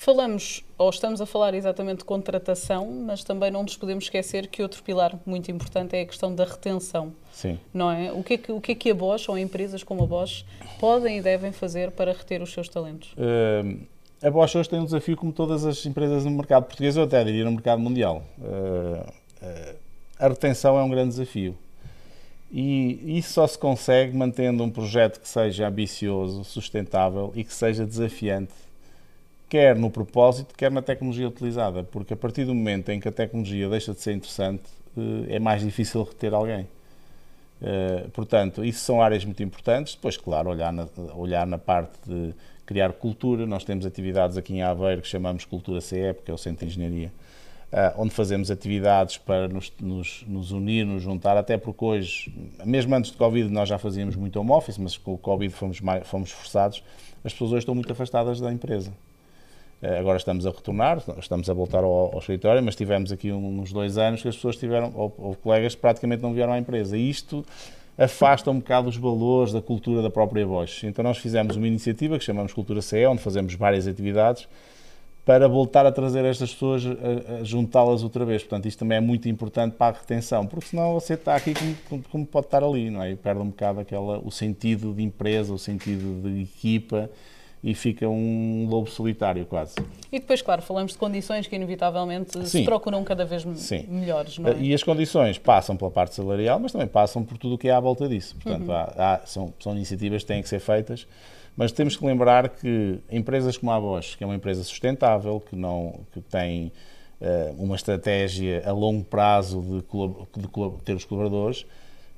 Falamos, 0.00 0.64
ou 0.78 0.88
estamos 0.90 1.20
a 1.20 1.26
falar 1.26 1.54
exatamente 1.54 1.98
de 1.98 2.04
contratação, 2.04 2.88
mas 3.04 3.24
também 3.24 3.50
não 3.50 3.64
nos 3.64 3.76
podemos 3.76 4.04
esquecer 4.04 4.46
que 4.46 4.62
outro 4.62 4.80
pilar 4.80 5.18
muito 5.26 5.50
importante 5.50 5.96
é 5.96 6.02
a 6.02 6.06
questão 6.06 6.32
da 6.32 6.44
retenção. 6.44 7.12
Sim. 7.32 7.58
Não 7.74 7.90
é? 7.90 8.12
O 8.12 8.22
que 8.22 8.34
é 8.34 8.38
que, 8.38 8.52
o 8.52 8.60
que, 8.60 8.72
é 8.72 8.74
que 8.76 8.90
a 8.92 8.94
Bosch 8.94 9.28
ou 9.28 9.36
empresas 9.36 9.82
como 9.82 10.04
a 10.04 10.06
Bosch 10.06 10.44
podem 10.78 11.18
e 11.18 11.20
devem 11.20 11.50
fazer 11.50 11.90
para 11.90 12.12
reter 12.12 12.40
os 12.40 12.52
seus 12.52 12.68
talentos? 12.68 13.12
Uh, 13.14 13.76
a 14.22 14.30
Bosch 14.30 14.54
hoje 14.54 14.70
tem 14.70 14.78
um 14.78 14.84
desafio 14.84 15.16
como 15.16 15.32
todas 15.32 15.66
as 15.66 15.84
empresas 15.84 16.24
no 16.24 16.30
mercado 16.30 16.66
português, 16.66 16.96
ou 16.96 17.02
até 17.02 17.24
diria 17.24 17.44
no 17.44 17.50
mercado 17.50 17.80
mundial. 17.82 18.22
Uh, 18.38 19.04
uh, 19.42 19.76
a 20.16 20.28
retenção 20.28 20.78
é 20.78 20.82
um 20.84 20.88
grande 20.88 21.08
desafio. 21.08 21.58
E 22.52 23.18
isso 23.18 23.32
só 23.32 23.48
se 23.48 23.58
consegue 23.58 24.16
mantendo 24.16 24.62
um 24.62 24.70
projeto 24.70 25.20
que 25.20 25.28
seja 25.28 25.66
ambicioso, 25.66 26.44
sustentável 26.44 27.32
e 27.34 27.42
que 27.42 27.52
seja 27.52 27.84
desafiante 27.84 28.67
quer 29.48 29.76
no 29.76 29.90
propósito, 29.90 30.54
quer 30.54 30.70
na 30.70 30.82
tecnologia 30.82 31.28
utilizada, 31.28 31.82
porque 31.82 32.14
a 32.14 32.16
partir 32.16 32.44
do 32.44 32.54
momento 32.54 32.90
em 32.90 33.00
que 33.00 33.08
a 33.08 33.12
tecnologia 33.12 33.68
deixa 33.68 33.92
de 33.92 34.00
ser 34.00 34.12
interessante, 34.12 34.64
eh, 34.96 35.36
é 35.36 35.38
mais 35.38 35.62
difícil 35.62 36.02
reter 36.02 36.34
alguém. 36.34 36.66
Eh, 37.60 38.06
portanto, 38.12 38.64
isso 38.64 38.80
são 38.80 39.02
áreas 39.02 39.24
muito 39.24 39.42
importantes. 39.42 39.94
Depois, 39.94 40.16
claro, 40.16 40.50
olhar 40.50 40.72
na, 40.72 40.86
olhar 41.14 41.46
na 41.46 41.58
parte 41.58 41.98
de 42.06 42.34
criar 42.66 42.92
cultura. 42.92 43.46
Nós 43.46 43.64
temos 43.64 43.86
atividades 43.86 44.36
aqui 44.36 44.54
em 44.54 44.62
Aveiro 44.62 45.02
que 45.02 45.08
chamamos 45.08 45.44
Cultura 45.44 45.80
CE, 45.80 46.12
porque 46.14 46.30
é 46.30 46.34
o 46.34 46.38
Centro 46.38 46.66
de 46.66 46.72
Engenharia, 46.72 47.12
eh, 47.72 47.94
onde 47.96 48.10
fazemos 48.14 48.50
atividades 48.50 49.18
para 49.18 49.48
nos, 49.48 49.72
nos, 49.80 50.24
nos, 50.26 50.52
unir, 50.52 50.84
nos 50.84 51.02
juntar, 51.02 51.36
até 51.36 51.56
porque 51.56 51.84
hoje, 51.84 52.32
mesmo 52.64 52.94
antes 52.94 53.10
do 53.10 53.18
Covid, 53.18 53.48
nós 53.50 53.68
já 53.68 53.78
fazíamos 53.78 54.16
muito 54.16 54.38
home 54.38 54.52
office, 54.52 54.78
mas 54.78 54.96
com 54.96 55.14
o 55.14 55.18
Covid 55.18 55.52
fomos, 55.52 55.80
fomos 56.04 56.30
forçados. 56.30 56.82
As 57.24 57.32
pessoas 57.32 57.52
hoje 57.52 57.60
estão 57.60 57.74
muito 57.74 57.90
afastadas 57.90 58.40
da 58.40 58.52
empresa. 58.52 58.92
Eh, 59.80 59.98
agora 59.98 60.16
estamos 60.16 60.44
a 60.44 60.50
retornar, 60.50 61.02
estamos 61.18 61.48
a 61.48 61.54
voltar 61.54 61.84
ao, 61.84 62.12
ao 62.12 62.18
escritório, 62.18 62.62
mas 62.62 62.74
tivemos 62.74 63.12
aqui 63.12 63.32
uns 63.32 63.72
dois 63.72 63.96
anos 63.96 64.22
que 64.22 64.28
as 64.28 64.34
pessoas 64.34 64.56
tiveram, 64.56 64.92
ou, 64.94 65.14
ou 65.18 65.34
colegas 65.36 65.74
praticamente 65.74 66.22
não 66.22 66.34
vieram 66.34 66.52
à 66.52 66.58
empresa. 66.58 66.96
E 66.96 67.08
isto 67.08 67.44
afasta 67.96 68.50
um 68.50 68.58
bocado 68.58 68.88
os 68.88 68.96
valores 68.96 69.52
da 69.52 69.62
cultura 69.62 70.02
da 70.02 70.10
própria 70.10 70.46
Bosch. 70.46 70.84
Então 70.84 71.02
nós 71.02 71.18
fizemos 71.18 71.56
uma 71.56 71.66
iniciativa 71.66 72.18
que 72.18 72.24
chamamos 72.24 72.52
Cultura 72.52 72.82
CE, 72.82 73.06
onde 73.06 73.22
fazemos 73.22 73.54
várias 73.54 73.86
atividades 73.86 74.48
para 75.24 75.46
voltar 75.46 75.84
a 75.84 75.92
trazer 75.92 76.24
estas 76.24 76.54
pessoas, 76.54 76.84
a, 76.86 77.40
a 77.40 77.44
juntá-las 77.44 78.02
outra 78.02 78.24
vez. 78.24 78.42
Portanto, 78.42 78.66
isto 78.66 78.78
também 78.78 78.96
é 78.96 79.00
muito 79.00 79.28
importante 79.28 79.74
para 79.74 79.94
a 79.94 80.00
retenção, 80.00 80.46
porque 80.46 80.68
senão 80.68 80.94
você 80.94 81.14
está 81.14 81.36
aqui 81.36 81.52
como, 81.88 82.02
como 82.10 82.26
pode 82.26 82.46
estar 82.46 82.64
ali, 82.64 82.88
não 82.88 83.02
é? 83.02 83.10
E 83.10 83.16
perde 83.16 83.42
um 83.42 83.48
bocado 83.48 83.80
aquela, 83.80 84.18
o 84.18 84.30
sentido 84.30 84.94
de 84.94 85.02
empresa, 85.02 85.52
o 85.52 85.58
sentido 85.58 86.22
de 86.22 86.42
equipa 86.42 87.10
e 87.62 87.74
fica 87.74 88.08
um 88.08 88.66
lobo 88.68 88.88
solitário 88.88 89.44
quase. 89.44 89.74
E 90.12 90.20
depois, 90.20 90.40
claro, 90.40 90.62
falamos 90.62 90.92
de 90.92 90.98
condições 90.98 91.46
que 91.46 91.56
inevitavelmente 91.56 92.32
Sim. 92.32 92.46
se 92.46 92.64
procuram 92.64 93.02
cada 93.02 93.24
vez 93.24 93.44
Sim. 93.56 93.86
melhores, 93.88 94.38
não 94.38 94.50
é? 94.50 94.58
E 94.58 94.72
as 94.72 94.82
condições 94.82 95.38
passam 95.38 95.76
pela 95.76 95.90
parte 95.90 96.14
salarial, 96.14 96.58
mas 96.58 96.72
também 96.72 96.86
passam 96.86 97.24
por 97.24 97.36
tudo 97.36 97.56
o 97.56 97.58
que 97.58 97.68
é 97.68 97.72
à 97.72 97.80
volta 97.80 98.08
disso. 98.08 98.36
Portanto, 98.36 98.68
uhum. 98.68 98.74
há, 98.74 98.92
há, 98.96 99.26
são, 99.26 99.52
são 99.58 99.74
iniciativas 99.74 100.22
que 100.22 100.28
têm 100.28 100.42
que 100.42 100.48
ser 100.48 100.60
feitas, 100.60 101.06
mas 101.56 101.72
temos 101.72 101.96
que 101.96 102.06
lembrar 102.06 102.48
que 102.48 103.00
empresas 103.10 103.56
como 103.56 103.72
a 103.72 103.80
Bosch, 103.80 104.16
que 104.16 104.22
é 104.22 104.26
uma 104.26 104.36
empresa 104.36 104.62
sustentável, 104.62 105.40
que, 105.40 105.56
não, 105.56 106.00
que 106.12 106.20
tem 106.20 106.70
uh, 107.20 107.62
uma 107.62 107.74
estratégia 107.74 108.62
a 108.64 108.72
longo 108.72 109.02
prazo 109.02 109.60
de, 109.60 110.40
de, 110.40 110.46
de 110.46 110.82
ter 110.84 110.94
os 110.94 111.04
colaboradores, 111.04 111.66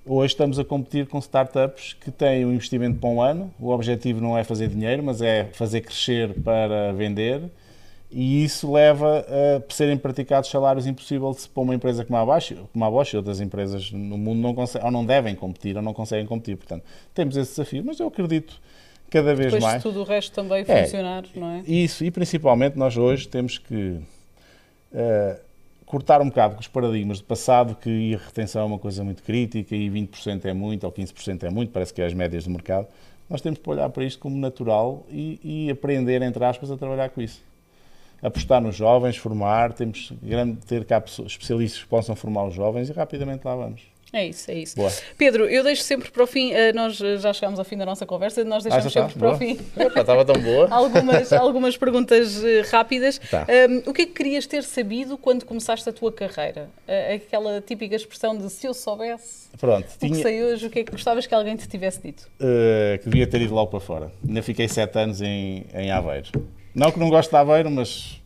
Hoje 0.05 0.33
estamos 0.33 0.59
a 0.59 0.65
competir 0.65 1.07
com 1.07 1.19
startups 1.19 1.93
que 1.93 2.11
têm 2.11 2.45
um 2.47 2.53
investimento 2.53 2.99
para 2.99 3.09
um 3.09 3.21
ano. 3.21 3.53
O 3.61 3.71
objetivo 3.71 4.21
não 4.21 4.37
é 4.37 4.43
fazer 4.43 4.69
dinheiro, 4.69 5.03
mas 5.03 5.21
é 5.21 5.45
fazer 5.53 5.83
crescer 5.83 6.33
para 6.43 6.93
vender. 6.93 7.43
E 8.11 8.43
isso 8.43 8.73
leva 8.73 9.25
a 9.29 9.73
serem 9.73 9.97
praticados 9.97 10.51
salários 10.51 10.87
impossíveis 10.87 11.47
para 11.47 11.63
uma 11.63 11.75
empresa 11.75 12.05
como 12.05 12.19
a 12.19 12.25
Bosch, 12.25 12.57
como 12.73 12.85
a 12.85 12.91
Bosch 12.91 13.13
e 13.13 13.17
outras 13.17 13.41
empresas 13.41 13.93
no 13.93 14.19
mundo 14.19 14.41
não 14.41 14.53
conseguem, 14.53 14.87
ou 14.87 14.91
não 14.91 15.05
devem 15.05 15.35
competir 15.35 15.77
ou 15.77 15.83
não 15.83 15.93
conseguem 15.93 16.27
competir. 16.27 16.57
Portanto, 16.57 16.83
temos 17.15 17.37
esse 17.37 17.51
desafio, 17.51 17.85
mas 17.87 18.01
eu 18.01 18.09
acredito 18.09 18.61
cada 19.11 19.35
vez 19.35 19.53
Depois 19.53 19.63
mais. 19.63 19.77
Depois 19.77 19.95
tudo 19.95 20.03
o 20.03 20.05
resto 20.05 20.33
também 20.33 20.65
é, 20.67 20.83
funcionar, 20.85 21.25
não 21.37 21.51
é? 21.51 21.63
Isso, 21.67 22.05
e 22.05 22.11
principalmente 22.11 22.77
nós 22.77 22.97
hoje 22.97 23.29
temos 23.29 23.59
que 23.59 24.01
uh, 24.93 25.41
cortar 25.91 26.23
um 26.23 26.29
bocado 26.29 26.55
com 26.55 26.61
os 26.61 26.69
paradigmas 26.69 27.19
do 27.19 27.25
passado, 27.25 27.75
que 27.75 28.15
a 28.15 28.19
retenção 28.19 28.63
é 28.63 28.65
uma 28.65 28.79
coisa 28.79 29.03
muito 29.03 29.25
crítica 29.25 29.75
e 29.75 29.91
20% 29.91 30.45
é 30.45 30.53
muito 30.53 30.85
ou 30.85 30.93
15% 30.93 31.43
é 31.43 31.51
muito, 31.51 31.73
parece 31.73 31.93
que 31.93 32.01
é 32.01 32.07
as 32.07 32.15
médias 32.15 32.45
do 32.45 32.51
mercado. 32.51 32.87
Nós 33.29 33.41
temos 33.41 33.59
que 33.59 33.69
olhar 33.69 33.91
para 33.91 34.05
isto 34.05 34.21
como 34.21 34.37
natural 34.37 35.05
e, 35.11 35.41
e 35.43 35.69
aprender, 35.69 36.23
entre 36.23 36.45
aspas, 36.45 36.71
a 36.71 36.77
trabalhar 36.77 37.09
com 37.11 37.21
isso. 37.21 37.43
Apostar 38.23 38.61
nos 38.61 38.77
jovens, 38.77 39.17
formar, 39.17 39.73
temos 39.73 40.13
que 40.21 40.67
ter 40.69 40.85
cá 40.85 41.03
especialistas 41.27 41.83
que 41.83 41.89
possam 41.89 42.15
formar 42.15 42.45
os 42.45 42.55
jovens 42.55 42.89
e 42.89 42.93
rapidamente 42.93 43.45
lá 43.45 43.57
vamos. 43.57 43.90
É 44.13 44.27
isso, 44.27 44.51
é 44.51 44.55
isso. 44.55 44.77
Boa. 44.77 44.91
Pedro, 45.17 45.47
eu 45.47 45.63
deixo 45.63 45.83
sempre 45.83 46.11
para 46.11 46.23
o 46.23 46.27
fim, 46.27 46.53
eh, 46.53 46.73
nós 46.73 47.01
eh, 47.01 47.17
já 47.19 47.33
chegámos 47.33 47.59
ao 47.59 47.65
fim 47.65 47.77
da 47.77 47.87
nossa 47.87 48.05
conversa, 48.05 48.43
nós 48.45 48.65
deixamos 48.65 48.87
ah, 48.87 48.91
sempre 48.91 49.19
para 49.19 49.29
boa. 49.29 49.35
o 49.35 49.39
fim. 49.39 49.59
Epa, 49.79 50.01
estava 50.01 50.25
tão 50.25 50.41
boa. 50.41 50.69
algumas, 50.71 51.33
algumas 51.33 51.77
perguntas 51.77 52.43
eh, 52.45 52.63
rápidas. 52.71 53.21
Tá. 53.31 53.47
Um, 53.69 53.91
o 53.91 53.95
que 53.95 54.03
é 54.03 54.07
que 54.07 54.13
querias 54.13 54.47
ter 54.47 54.65
sabido 54.65 55.17
quando 55.17 55.45
começaste 55.45 55.89
a 55.89 55.93
tua 55.93 56.13
carreira? 56.13 56.69
Aquela 57.15 57.61
típica 57.61 57.95
expressão 57.95 58.37
de 58.37 58.51
se 58.51 58.67
eu 58.67 58.75
soubesse 58.75 59.49
Pronto, 59.59 59.87
o 59.87 59.99
tinha... 59.99 60.13
que 60.13 60.23
sei 60.23 60.43
hoje, 60.43 60.67
o 60.67 60.71
que 60.71 60.81
é 60.81 60.85
que 60.85 60.93
gostavas 60.93 61.27
que 61.27 61.35
alguém 61.35 61.57
te 61.57 61.69
tivesse 61.69 62.01
dito? 62.03 62.29
Uh, 62.41 62.99
que 62.99 63.09
devia 63.09 63.27
ter 63.27 63.41
ido 63.41 63.55
logo 63.55 63.71
para 63.71 63.81
fora. 63.81 64.13
Ainda 64.27 64.43
fiquei 64.43 64.69
sete 64.69 64.99
anos 64.99 65.21
em, 65.21 65.67
em 65.75 65.91
Aveiro. 65.91 66.31
Não 66.75 66.91
que 66.91 66.99
não 66.99 67.09
gosto 67.09 67.31
de 67.31 67.37
Aveiro, 67.37 67.71
mas 67.71 68.21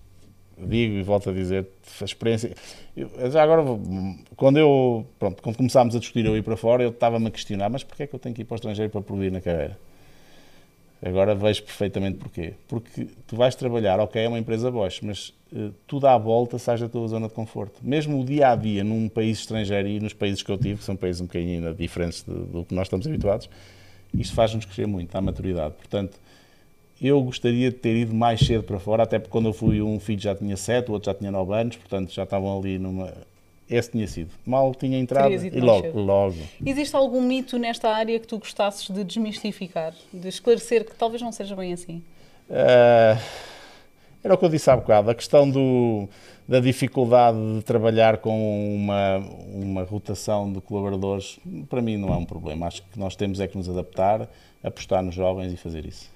digo 0.58 0.94
e 0.94 1.02
volto 1.02 1.30
a 1.30 1.32
dizer, 1.32 1.66
a 2.00 2.04
experiência. 2.04 2.54
Eu, 2.96 3.10
já 3.30 3.42
agora, 3.42 3.62
quando 4.36 4.58
eu, 4.58 5.06
pronto, 5.18 5.42
quando 5.42 5.56
começámos 5.56 5.96
a 5.96 5.98
discutir 5.98 6.24
eu 6.24 6.36
ir 6.36 6.42
para 6.42 6.56
fora, 6.56 6.82
eu 6.82 6.90
estava-me 6.90 7.26
a 7.26 7.30
questionar, 7.30 7.68
mas 7.68 7.82
porquê 7.82 8.04
é 8.04 8.06
que 8.06 8.14
eu 8.14 8.18
tenho 8.18 8.34
que 8.34 8.42
ir 8.42 8.44
para 8.44 8.54
o 8.54 8.56
estrangeiro 8.56 8.90
para 8.90 9.00
progredir 9.00 9.32
na 9.32 9.40
carreira? 9.40 9.78
Agora 11.04 11.34
vejo 11.34 11.62
perfeitamente 11.62 12.16
porquê. 12.16 12.54
Porque 12.66 13.08
tu 13.26 13.36
vais 13.36 13.54
trabalhar, 13.54 14.00
ok, 14.00 14.22
é 14.22 14.28
uma 14.28 14.38
empresa 14.38 14.70
Bosch, 14.70 15.02
mas 15.02 15.34
uh, 15.52 15.70
tudo 15.86 16.06
à 16.06 16.16
volta 16.16 16.58
sai 16.58 16.78
da 16.78 16.88
tua 16.88 17.06
zona 17.06 17.28
de 17.28 17.34
conforto. 17.34 17.78
Mesmo 17.82 18.20
o 18.20 18.24
dia 18.24 18.50
a 18.50 18.56
dia 18.56 18.82
num 18.82 19.06
país 19.08 19.40
estrangeiro 19.40 19.86
e 19.86 20.00
nos 20.00 20.14
países 20.14 20.42
que 20.42 20.50
eu 20.50 20.56
tive, 20.56 20.78
que 20.78 20.84
são 20.84 20.96
países 20.96 21.20
um 21.20 21.26
bocadinho 21.26 21.74
diferentes 21.74 22.22
do, 22.22 22.46
do 22.46 22.64
que 22.64 22.74
nós 22.74 22.86
estamos 22.86 23.06
habituados, 23.06 23.50
isto 24.14 24.34
faz-nos 24.34 24.64
crescer 24.64 24.86
muito, 24.86 25.14
à 25.14 25.20
maturidade. 25.20 25.74
Portanto, 25.74 26.18
eu 27.06 27.20
gostaria 27.22 27.70
de 27.70 27.76
ter 27.76 27.96
ido 27.96 28.14
mais 28.14 28.40
cedo 28.40 28.62
para 28.62 28.78
fora, 28.78 29.02
até 29.02 29.18
porque 29.18 29.30
quando 29.30 29.46
eu 29.46 29.52
fui, 29.52 29.82
um 29.82 29.98
filho 29.98 30.20
já 30.20 30.34
tinha 30.34 30.56
7, 30.56 30.90
o 30.90 30.94
outro 30.94 31.10
já 31.10 31.14
tinha 31.14 31.30
9 31.30 31.52
anos, 31.54 31.76
portanto 31.76 32.12
já 32.12 32.24
estavam 32.24 32.58
ali 32.58 32.78
numa. 32.78 33.12
Esse 33.68 33.92
tinha 33.92 34.06
sido. 34.06 34.30
Mal 34.44 34.74
tinha 34.74 34.98
entrado 34.98 35.32
e 35.32 35.60
logo, 35.60 35.98
logo. 35.98 36.36
Existe 36.64 36.94
algum 36.94 37.22
mito 37.22 37.58
nesta 37.58 37.88
área 37.88 38.18
que 38.20 38.26
tu 38.26 38.38
gostasses 38.38 38.88
de 38.88 39.02
desmistificar, 39.02 39.94
de 40.12 40.28
esclarecer 40.28 40.84
que 40.84 40.94
talvez 40.94 41.22
não 41.22 41.32
seja 41.32 41.56
bem 41.56 41.72
assim? 41.72 42.02
Uh, 42.50 43.18
Era 44.24 44.32
o 44.32 44.38
que 44.38 44.44
eu 44.46 44.48
disse 44.48 44.70
há 44.70 44.76
bocado, 44.76 45.10
a 45.10 45.14
questão 45.14 45.50
do, 45.50 46.08
da 46.48 46.58
dificuldade 46.58 47.36
de 47.56 47.62
trabalhar 47.62 48.16
com 48.16 48.74
uma, 48.74 49.18
uma 49.52 49.82
rotação 49.82 50.50
de 50.50 50.62
colaboradores, 50.62 51.38
para 51.68 51.82
mim 51.82 51.98
não 51.98 52.08
é 52.08 52.16
um 52.16 52.24
problema. 52.24 52.66
Acho 52.66 52.82
que 52.84 52.98
nós 52.98 53.14
temos 53.14 53.38
é 53.38 53.46
que 53.46 53.58
nos 53.58 53.68
adaptar, 53.68 54.26
apostar 54.62 55.02
nos 55.02 55.14
jovens 55.14 55.52
e 55.52 55.58
fazer 55.58 55.84
isso. 55.84 56.13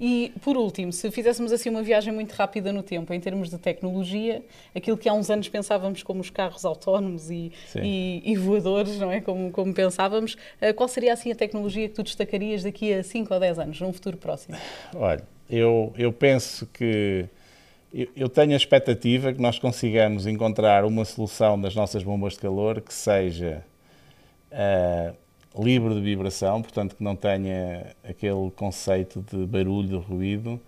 E, 0.00 0.32
por 0.42 0.56
último, 0.56 0.92
se 0.92 1.10
fizéssemos 1.10 1.52
assim 1.52 1.68
uma 1.70 1.82
viagem 1.82 2.12
muito 2.12 2.32
rápida 2.32 2.72
no 2.72 2.82
tempo, 2.82 3.12
em 3.12 3.20
termos 3.20 3.50
de 3.50 3.58
tecnologia, 3.58 4.42
aquilo 4.74 4.96
que 4.96 5.08
há 5.08 5.12
uns 5.12 5.28
anos 5.28 5.48
pensávamos 5.48 6.02
como 6.02 6.20
os 6.20 6.30
carros 6.30 6.64
autónomos 6.64 7.30
e, 7.30 7.52
e, 7.82 8.22
e 8.24 8.36
voadores, 8.36 8.98
não 8.98 9.10
é? 9.10 9.20
Como, 9.20 9.50
como 9.50 9.74
pensávamos, 9.74 10.36
eh, 10.60 10.72
qual 10.72 10.88
seria 10.88 11.12
assim 11.12 11.32
a 11.32 11.34
tecnologia 11.34 11.88
que 11.88 11.94
tu 11.94 12.02
destacarias 12.02 12.62
daqui 12.62 12.92
a 12.92 13.02
5 13.02 13.34
ou 13.34 13.40
10 13.40 13.58
anos, 13.58 13.80
num 13.80 13.92
futuro 13.92 14.16
próximo? 14.16 14.56
Olha, 14.94 15.22
eu, 15.50 15.92
eu 15.96 16.12
penso 16.12 16.66
que 16.66 17.28
eu 18.14 18.28
tenho 18.28 18.52
a 18.52 18.56
expectativa 18.56 19.32
que 19.32 19.40
nós 19.40 19.58
consigamos 19.58 20.26
encontrar 20.26 20.84
uma 20.84 21.04
solução 21.04 21.58
das 21.58 21.74
nossas 21.74 22.02
bombas 22.02 22.34
de 22.34 22.40
calor 22.40 22.80
que 22.82 22.92
seja 22.92 23.64
uh, 24.52 25.16
livre 25.58 25.94
de 25.94 26.00
vibração, 26.00 26.62
portanto 26.62 26.94
que 26.94 27.02
não 27.02 27.16
tenha 27.16 27.94
aquele 28.08 28.50
conceito 28.54 29.24
de 29.30 29.44
barulho, 29.46 29.88
de 29.88 29.96
ruído, 29.96 30.60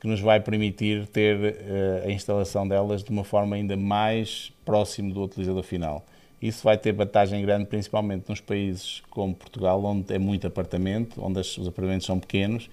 que 0.00 0.06
nos 0.06 0.20
vai 0.20 0.40
permitir 0.40 1.06
ter 1.06 1.36
uh, 1.36 2.06
a 2.06 2.10
instalação 2.10 2.66
delas 2.66 3.02
de 3.02 3.10
uma 3.10 3.24
forma 3.24 3.56
ainda 3.56 3.76
mais 3.76 4.52
próximo 4.64 5.12
do 5.12 5.22
utilizador 5.24 5.62
final. 5.62 6.04
Isso 6.40 6.62
vai 6.62 6.78
ter 6.78 6.92
vantagem 6.92 7.42
grande, 7.42 7.66
principalmente 7.66 8.28
nos 8.28 8.40
países 8.40 9.02
como 9.10 9.34
Portugal, 9.34 9.84
onde 9.84 10.14
é 10.14 10.18
muito 10.18 10.46
apartamento, 10.46 11.22
onde 11.22 11.40
os 11.40 11.66
apartamentos 11.66 12.06
são 12.06 12.18
pequenos 12.18 12.70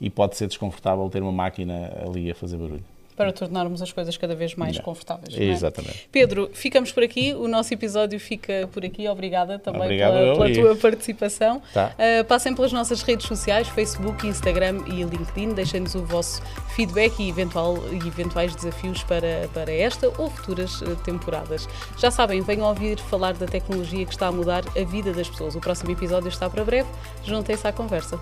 e 0.00 0.08
pode 0.08 0.36
ser 0.36 0.46
desconfortável 0.46 1.08
ter 1.10 1.22
uma 1.22 1.32
máquina 1.32 1.92
ali 2.06 2.30
a 2.30 2.34
fazer 2.34 2.56
barulho 2.56 2.99
para 3.20 3.34
tornarmos 3.34 3.82
as 3.82 3.92
coisas 3.92 4.16
cada 4.16 4.34
vez 4.34 4.54
mais 4.54 4.78
não. 4.78 4.82
confortáveis. 4.82 5.36
É? 5.38 5.44
Exatamente. 5.44 6.08
Pedro, 6.10 6.48
ficamos 6.54 6.90
por 6.90 7.02
aqui. 7.02 7.34
O 7.34 7.46
nosso 7.46 7.74
episódio 7.74 8.18
fica 8.18 8.66
por 8.72 8.82
aqui. 8.82 9.06
Obrigada 9.06 9.58
também 9.58 9.82
Obrigado 9.82 10.12
pela, 10.12 10.36
pela 10.36 10.54
tua 10.54 10.76
participação. 10.76 11.60
Tá. 11.74 11.92
Uh, 11.98 12.24
passem 12.24 12.54
pelas 12.54 12.72
nossas 12.72 13.02
redes 13.02 13.26
sociais, 13.26 13.68
Facebook, 13.68 14.26
Instagram 14.26 14.84
e 14.86 15.02
LinkedIn. 15.02 15.52
Deixem-nos 15.52 15.94
o 15.94 16.02
vosso 16.02 16.40
feedback 16.74 17.22
e, 17.22 17.28
eventual, 17.28 17.76
eventuais 17.92 18.54
desafios 18.54 19.02
para, 19.02 19.50
para 19.52 19.70
esta 19.70 20.10
ou 20.16 20.30
futuras 20.30 20.80
uh, 20.80 20.96
temporadas. 21.04 21.68
Já 21.98 22.10
sabem, 22.10 22.40
venham 22.40 22.66
ouvir 22.66 22.98
falar 23.00 23.34
da 23.34 23.44
tecnologia 23.44 24.06
que 24.06 24.12
está 24.12 24.28
a 24.28 24.32
mudar 24.32 24.64
a 24.74 24.82
vida 24.82 25.12
das 25.12 25.28
pessoas. 25.28 25.54
O 25.54 25.60
próximo 25.60 25.90
episódio 25.90 26.30
está 26.30 26.48
para 26.48 26.64
breve. 26.64 26.88
Juntem-se 27.22 27.68
à 27.68 27.72
conversa. 27.72 28.18